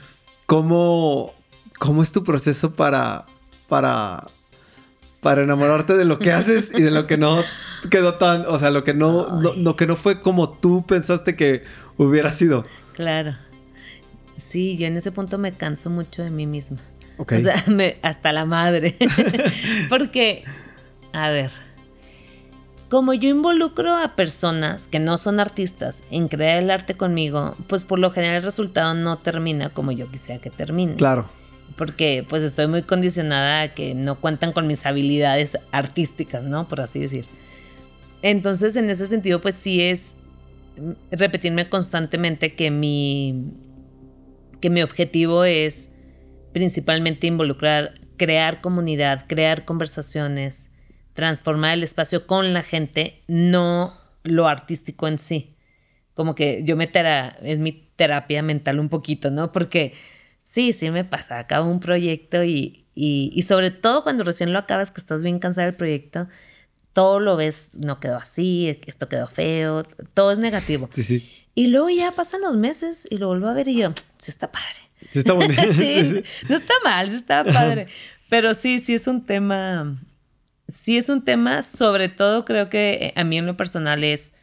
[0.47, 1.33] ¿cómo,
[1.79, 3.25] ¿cómo es tu proceso para,
[3.69, 4.25] para,
[5.31, 7.43] para enamorarte de lo que haces y de lo que no
[7.89, 11.35] quedó tan, o sea, lo que no, no- lo que no fue como tú pensaste
[11.35, 11.63] que
[11.97, 12.65] hubiera sido?
[12.93, 13.33] Claro.
[14.37, 16.77] Sí, yo en ese punto me canso mucho de mí misma.
[17.17, 17.33] Ok.
[17.37, 18.95] O sea, me- hasta la madre.
[19.89, 20.43] Porque,
[21.13, 21.51] a ver,
[22.89, 27.83] como yo involucro a personas que no son artistas en crear el arte conmigo, pues
[27.83, 30.95] por lo general el resultado no termina como yo quisiera que termine.
[30.95, 31.25] Claro.
[31.75, 36.67] Porque pues estoy muy condicionada a que no cuentan con mis habilidades artísticas, ¿no?
[36.67, 37.25] Por así decir.
[38.21, 40.15] Entonces, en ese sentido, pues sí es
[41.11, 43.51] repetirme constantemente que mi,
[44.61, 45.91] que mi objetivo es
[46.53, 50.73] principalmente involucrar, crear comunidad, crear conversaciones,
[51.13, 53.93] transformar el espacio con la gente, no
[54.23, 55.55] lo artístico en sí.
[56.13, 56.89] Como que yo me
[57.43, 59.51] es mi terapia mental un poquito, ¿no?
[59.51, 59.93] Porque
[60.47, 64.91] sí, sí me pasa, acabo un proyecto y, y, sobre todo cuando recién lo acabas,
[64.91, 66.27] que estás bien cansada del proyecto,
[66.93, 69.83] todo lo ves, no quedó así, esto quedó feo,
[70.13, 70.89] todo es negativo.
[70.93, 71.29] Sí, sí.
[71.53, 74.51] Y luego ya pasan los meses y lo vuelvo a ver y yo, sí está
[74.51, 74.79] padre.
[75.11, 75.61] Sí está bonito.
[75.73, 77.87] sí, no está mal, sí está padre.
[78.29, 79.97] Pero sí, sí es un tema
[80.67, 84.33] sí es un tema, sobre todo creo que eh, a mí en lo personal es,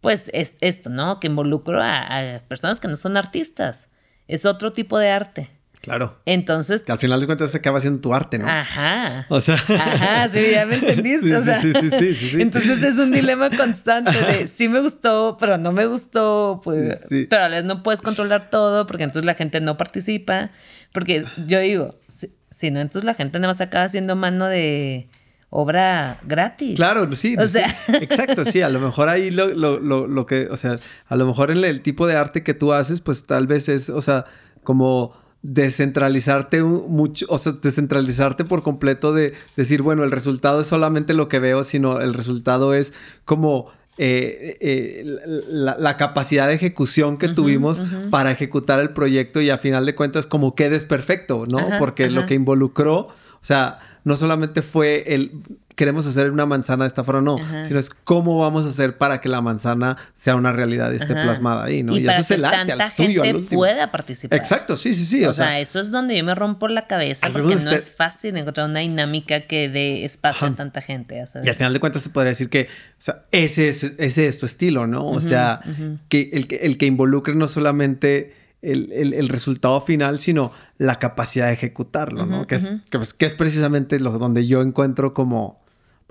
[0.00, 1.20] pues, es esto, ¿no?
[1.20, 3.90] Que involucro a, personas que no son artistas.
[4.32, 5.50] Es otro tipo de arte.
[5.82, 6.16] Claro.
[6.26, 6.84] Entonces.
[6.84, 8.48] Que al final de cuentas se acaba siendo tu arte, ¿no?
[8.48, 9.26] Ajá.
[9.28, 9.56] O sea.
[9.56, 11.28] Ajá, sí, ya me entendiste.
[11.28, 14.80] Sí, o sea, sí, sí, sí, sí, Entonces es un dilema constante de sí me
[14.80, 16.60] gustó, pero no me gustó.
[16.62, 20.50] Pues, Pero a la vez no puedes controlar todo porque entonces la gente no participa.
[20.92, 25.08] Porque yo digo, si, no, entonces la gente nada más acaba haciendo mano de
[25.54, 26.76] obra gratis.
[26.76, 27.36] Claro, sí.
[27.38, 27.66] O sea.
[28.00, 28.62] exacto, sí.
[28.62, 31.62] A lo mejor ahí lo, lo, lo, lo, que, o sea, a lo mejor en
[31.62, 34.24] el tipo de arte que tú haces, pues tal vez es, o sea,
[34.64, 41.12] como descentralizarte mucho, o sea, descentralizarte por completo de decir, bueno, el resultado es solamente
[41.12, 42.94] lo que veo, sino el resultado es
[43.26, 45.04] como eh, eh,
[45.50, 50.26] la, capacidad de ejecución que tuvimos para ejecutar el proyecto y a final de cuentas
[50.26, 51.58] como quedes perfecto, ¿no?
[51.78, 55.42] Porque lo que involucró, o sea, no solamente fue el
[55.74, 59.20] queremos hacer una manzana de esta forma, no, sino es cómo vamos a hacer para
[59.20, 61.96] que la manzana sea una realidad y esté plasmada ahí, ¿no?
[61.96, 63.60] Y, eso es el arte, al tuyo, al último.
[63.60, 64.38] pueda participar.
[64.38, 65.24] Exacto, sí, sí, sí.
[65.24, 68.68] O, sea, eso es donde yo me rompo la cabeza porque no es fácil encontrar
[68.68, 71.22] una dinámica que dé espacio a tanta gente.
[71.42, 74.38] Y al final de cuentas se podría decir que, o sea, ese es, ese es
[74.38, 75.06] tu estilo, ¿no?
[75.06, 75.60] O sea,
[76.08, 81.54] que el, que el que involucre no solamente el, resultado final, sino la capacidad de
[81.54, 82.46] ejecutarlo, ¿no?
[82.46, 85.56] que, es, pues, que, es, precisamente lo donde yo encuentro como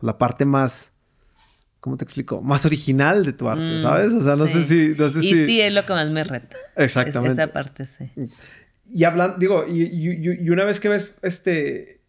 [0.02, 0.94] la parte más,
[1.80, 2.42] ¿cómo te explico?
[2.42, 4.12] Más original de tu arte, mm, ¿sabes?
[4.12, 4.96] O sea, no sé si...
[5.22, 6.58] y sí, es lo que más me reta.
[6.76, 7.42] Exactamente.
[7.42, 8.12] esa parte, sí.
[8.86, 12.02] Y hablando, digo, y, y, una vez que ves, este,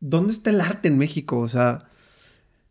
[0.00, 1.38] ¿dónde está el arte en México?
[1.38, 1.84] O sea,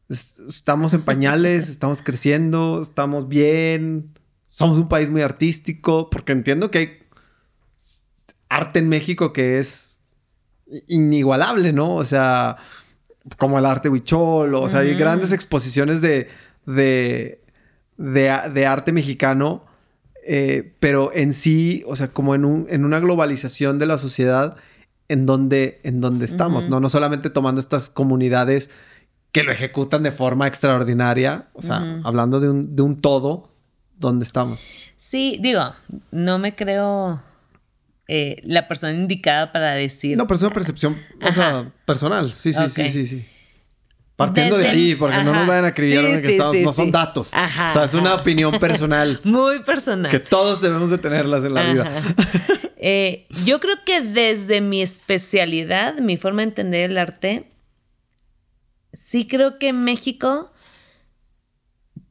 [0.09, 4.13] estamos en pañales, estamos creciendo, estamos bien,
[4.47, 7.02] somos un país muy artístico, porque entiendo que hay
[8.53, 9.99] arte en México que es
[10.87, 11.95] inigualable, ¿no?
[11.95, 12.57] O sea,
[13.37, 16.29] como el arte huichol, o sea, hay grandes exposiciones de,
[16.65, 17.41] de,
[17.97, 19.63] de, arte mexicano,
[20.25, 24.55] eh, pero en sí, o sea, como en, un, en una globalización de la sociedad
[25.09, 26.79] en donde, en donde estamos, ¿no?
[26.79, 28.71] No solamente tomando estas comunidades
[29.31, 33.49] que lo ejecutan de forma extraordinaria, o sea, hablando de un, de un todo,
[33.97, 34.61] ¿dónde estamos?
[34.95, 35.73] Sí, digo,
[36.11, 37.21] no me creo
[38.15, 40.15] eh, la persona indicada para decir.
[40.15, 42.31] No, pero es una percepción, o sea, personal.
[42.31, 43.25] Sí, sí, sí, sí, sí.
[44.15, 47.29] Partiendo de ahí, porque no nos vayan a creer que estamos, no son datos.
[47.33, 49.19] o sea, es una opinión personal.
[49.23, 50.11] Muy personal.
[50.11, 51.91] Que todos debemos de tenerlas en la vida.
[52.85, 57.49] Eh, yo creo que desde mi especialidad, mi forma de entender el arte,
[58.91, 60.51] sí creo que en México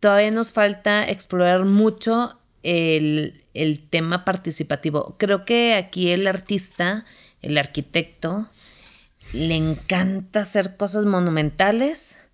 [0.00, 5.16] todavía nos falta explorar mucho el, el tema participativo.
[5.18, 7.04] Creo que aquí el artista,
[7.40, 8.48] el arquitecto,
[9.32, 12.28] le encanta hacer cosas monumentales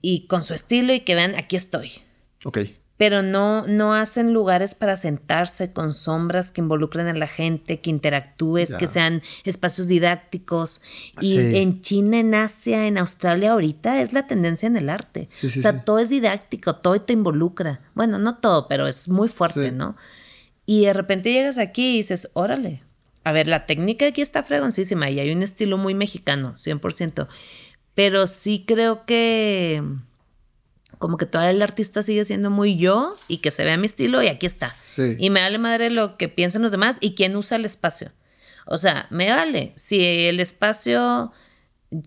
[0.00, 1.92] y con su estilo y que vean, aquí estoy.
[2.44, 2.58] Ok
[2.98, 7.90] pero no, no hacen lugares para sentarse con sombras que involucren a la gente, que
[7.90, 10.82] interactúes, que sean espacios didácticos.
[11.20, 15.28] Y en China, en Asia, en Australia ahorita es la tendencia en el arte.
[15.30, 17.80] o sea, todo es didáctico, todo te involucra.
[17.94, 19.96] Bueno, no todo, pero es muy fuerte, ¿no?
[20.66, 22.82] Y de repente llegas aquí y dices, órale,
[23.22, 27.28] a ver, la técnica aquí está fregoncísima y hay un estilo muy mexicano, 100%.
[27.94, 29.82] Pero sí creo que
[30.98, 34.22] como que todavía el artista sigue siendo muy yo y que se vea mi estilo
[34.22, 34.74] y aquí está.
[35.18, 38.10] Y me vale madre lo que piensen los demás y quién usa el espacio.
[38.66, 39.72] O sea, me vale.
[39.76, 41.32] Si el espacio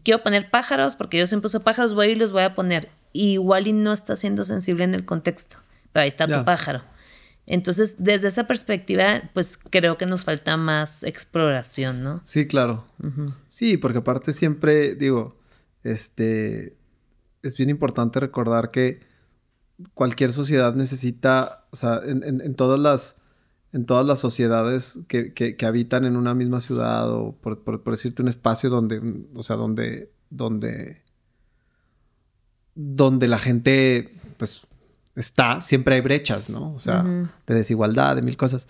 [0.04, 2.90] quiero poner pájaros, porque yo siempre uso pájaros, voy y los voy a poner.
[3.14, 5.58] igual y no está siendo sensible en el contexto.
[5.92, 6.84] Pero ahí está tu pájaro.
[7.48, 12.22] Entonces, desde esa perspectiva, pues creo que nos falta más exploración, ¿no?
[12.24, 12.86] Sí, claro.
[13.50, 15.36] Sí, porque aparte siempre, digo,
[15.84, 16.76] este,
[17.44, 19.02] es bien importante recordar que
[19.94, 23.18] cualquier sociedad necesita, o sea, en, todas las
[23.74, 28.22] en todas las sociedades que, que, habitan en una misma ciudad o por, por, decirte
[28.22, 29.02] un espacio donde,
[29.34, 31.02] o sea, donde, donde,
[32.76, 34.68] donde la gente, pues,
[35.16, 36.74] está, siempre hay brechas, ¿no?
[36.74, 37.04] O sea,
[37.48, 38.68] de desigualdad, de mil cosas.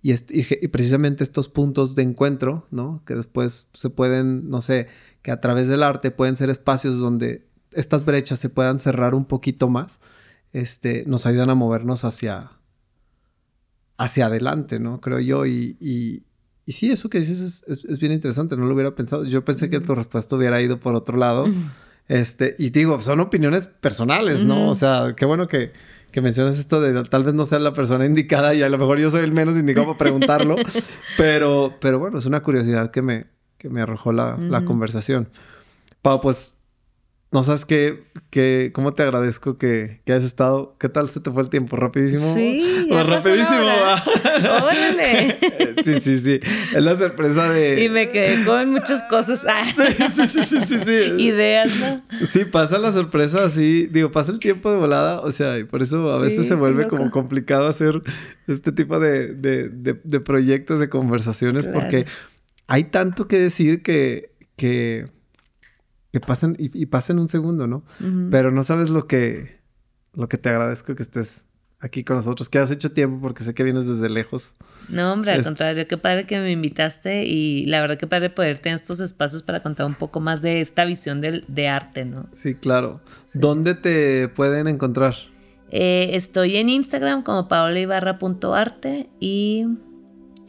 [0.00, 3.02] Y, y, precisamente estos puntos de encuentro, ¿no?
[3.04, 4.86] Que después se pueden, no sé,
[5.20, 9.24] que a través del arte pueden ser espacios donde estas brechas se puedan cerrar un
[9.24, 10.00] poquito más,
[10.52, 12.50] este, nos ayudan a movernos hacia,
[13.96, 15.00] hacia adelante, ¿no?
[15.00, 15.46] Creo yo.
[15.46, 16.22] Y, y,
[16.64, 19.24] y sí, eso que dices es, es, bien interesante, no lo hubiera pensado.
[19.24, 21.46] Yo pensé que tu respuesta hubiera ido por otro lado.
[22.08, 24.70] Este, y digo, son opiniones personales, ¿no?
[24.70, 25.72] O sea, qué bueno que,
[26.10, 28.98] que mencionas esto de tal vez no sea la persona indicada y a lo mejor
[28.98, 30.56] yo soy el menos indicado para preguntarlo,
[31.18, 33.26] pero, pero bueno, es una curiosidad que me,
[33.58, 35.28] que me arrojó la, la conversación.
[36.00, 36.57] Pau, pues
[37.30, 40.76] no sabes qué, qué, cómo te agradezco que, que hayas estado.
[40.80, 41.76] ¿Qué tal se te fue el tiempo?
[41.76, 42.34] ¿Rapidísimo?
[42.34, 43.66] Sí, ya rapidísimo.
[44.62, 45.36] Órale.
[45.84, 46.40] sí, sí, sí.
[46.74, 47.84] Es la sorpresa de.
[47.84, 49.44] Y me quedé con muchas cosas.
[50.10, 52.26] sí, sí, sí, sí, sí, Ideas, ¿no?
[52.26, 53.86] Sí, pasa la sorpresa así.
[53.88, 55.20] Digo, pasa el tiempo de volada.
[55.20, 58.00] O sea, y por eso a veces se vuelve como complicado hacer
[58.46, 62.06] este tipo de, de, de, proyectos, de conversaciones, porque
[62.68, 64.30] hay tanto que decir que.
[64.56, 65.17] que
[66.12, 67.84] que pasen y, pasen un segundo, ¿no?
[68.30, 69.60] Pero no sabes lo que,
[70.14, 71.44] lo que te agradezco que estés
[71.80, 74.54] aquí con nosotros, que has hecho tiempo porque sé que vienes desde lejos.
[74.88, 78.58] No, hombre, al contrario, qué padre que me invitaste y la verdad que padre poder
[78.60, 82.28] tener estos espacios para contar un poco más de esta visión de, de arte, ¿no?
[82.32, 83.00] Sí, claro.
[83.34, 85.14] ¿Dónde te pueden encontrar?
[85.70, 89.66] Eh, estoy en Instagram como paolaibarra.arte y,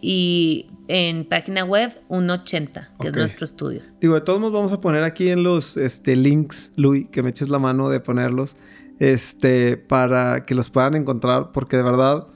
[0.02, 3.82] y en página web 180, que es nuestro estudio.
[4.02, 7.30] Digo, de todos modos vamos a poner aquí en los este, links, Luis, que me
[7.30, 8.56] eches la mano de ponerlos,
[9.00, 12.28] este, para que los puedan encontrar, porque de verdad,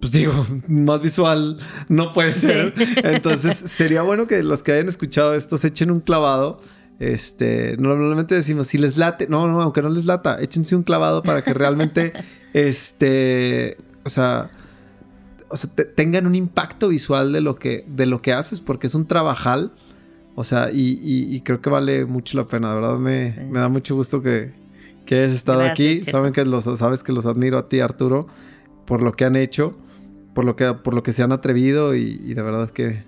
[0.00, 0.32] pues digo,
[0.66, 1.58] más visual
[1.88, 2.72] no puede ser.
[3.04, 6.60] Entonces, sería bueno que los que hayan escuchado esto se echen un clavado.
[7.00, 11.22] Este, normalmente decimos, si les late, no, no, aunque no les lata, échense un clavado
[11.22, 12.12] para que realmente,
[12.52, 14.50] este, o sea,
[15.50, 18.94] o sea, tengan un impacto visual de lo que, de lo que haces, porque es
[18.94, 19.72] un trabajal.
[20.36, 24.22] O sea, y, creo que vale mucho la pena, de verdad me, da mucho gusto
[24.22, 24.52] que,
[25.04, 26.02] que hayas estado aquí.
[26.04, 28.28] Saben que los, sabes que los admiro a ti, Arturo,
[28.86, 29.76] por lo que han hecho,
[30.32, 33.02] por lo que, por lo que se han atrevido y, de verdad que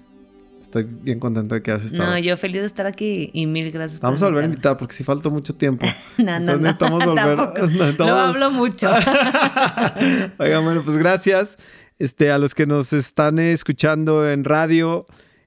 [0.60, 2.10] estoy bien contento de que hayas estado.
[2.10, 4.00] No, yo feliz de estar aquí y mil gracias.
[4.00, 5.86] Vamos a volver a invitar porque si faltó mucho tiempo.
[6.18, 7.96] no, no, no, volver.
[7.98, 8.90] No, hablo mucho.
[10.38, 11.56] Oigan, bueno, pues gracias.
[11.98, 15.06] Este, a los que nos están escuchando en radio,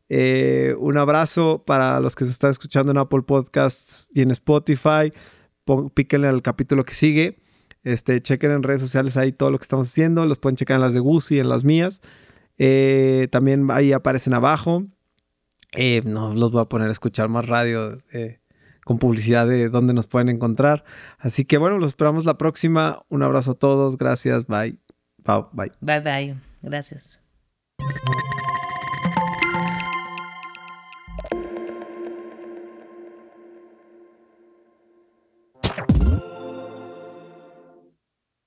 [0.10, 5.12] eh, un abrazo para los que se están escuchando en Apple Podcasts y en Spotify.
[5.94, 7.40] píquenle al capítulo que sigue.
[7.84, 10.26] Este, chequen en redes sociales ahí todo lo que estamos haciendo.
[10.26, 12.02] Los pueden checar en las de Gucci, en las mías.
[12.58, 14.84] Eh, también ahí aparecen abajo.
[15.74, 17.98] Eh, no los voy a poner a escuchar más radio
[18.86, 20.86] con publicidad de dónde nos pueden encontrar.
[21.18, 23.04] Así que bueno, los esperamos la próxima.
[23.10, 23.98] Un abrazo a todos.
[23.98, 24.46] Gracias.
[25.26, 25.46] Bye.
[25.54, 25.72] Bye.
[25.82, 26.36] Bye bye.
[26.62, 27.20] Gracias.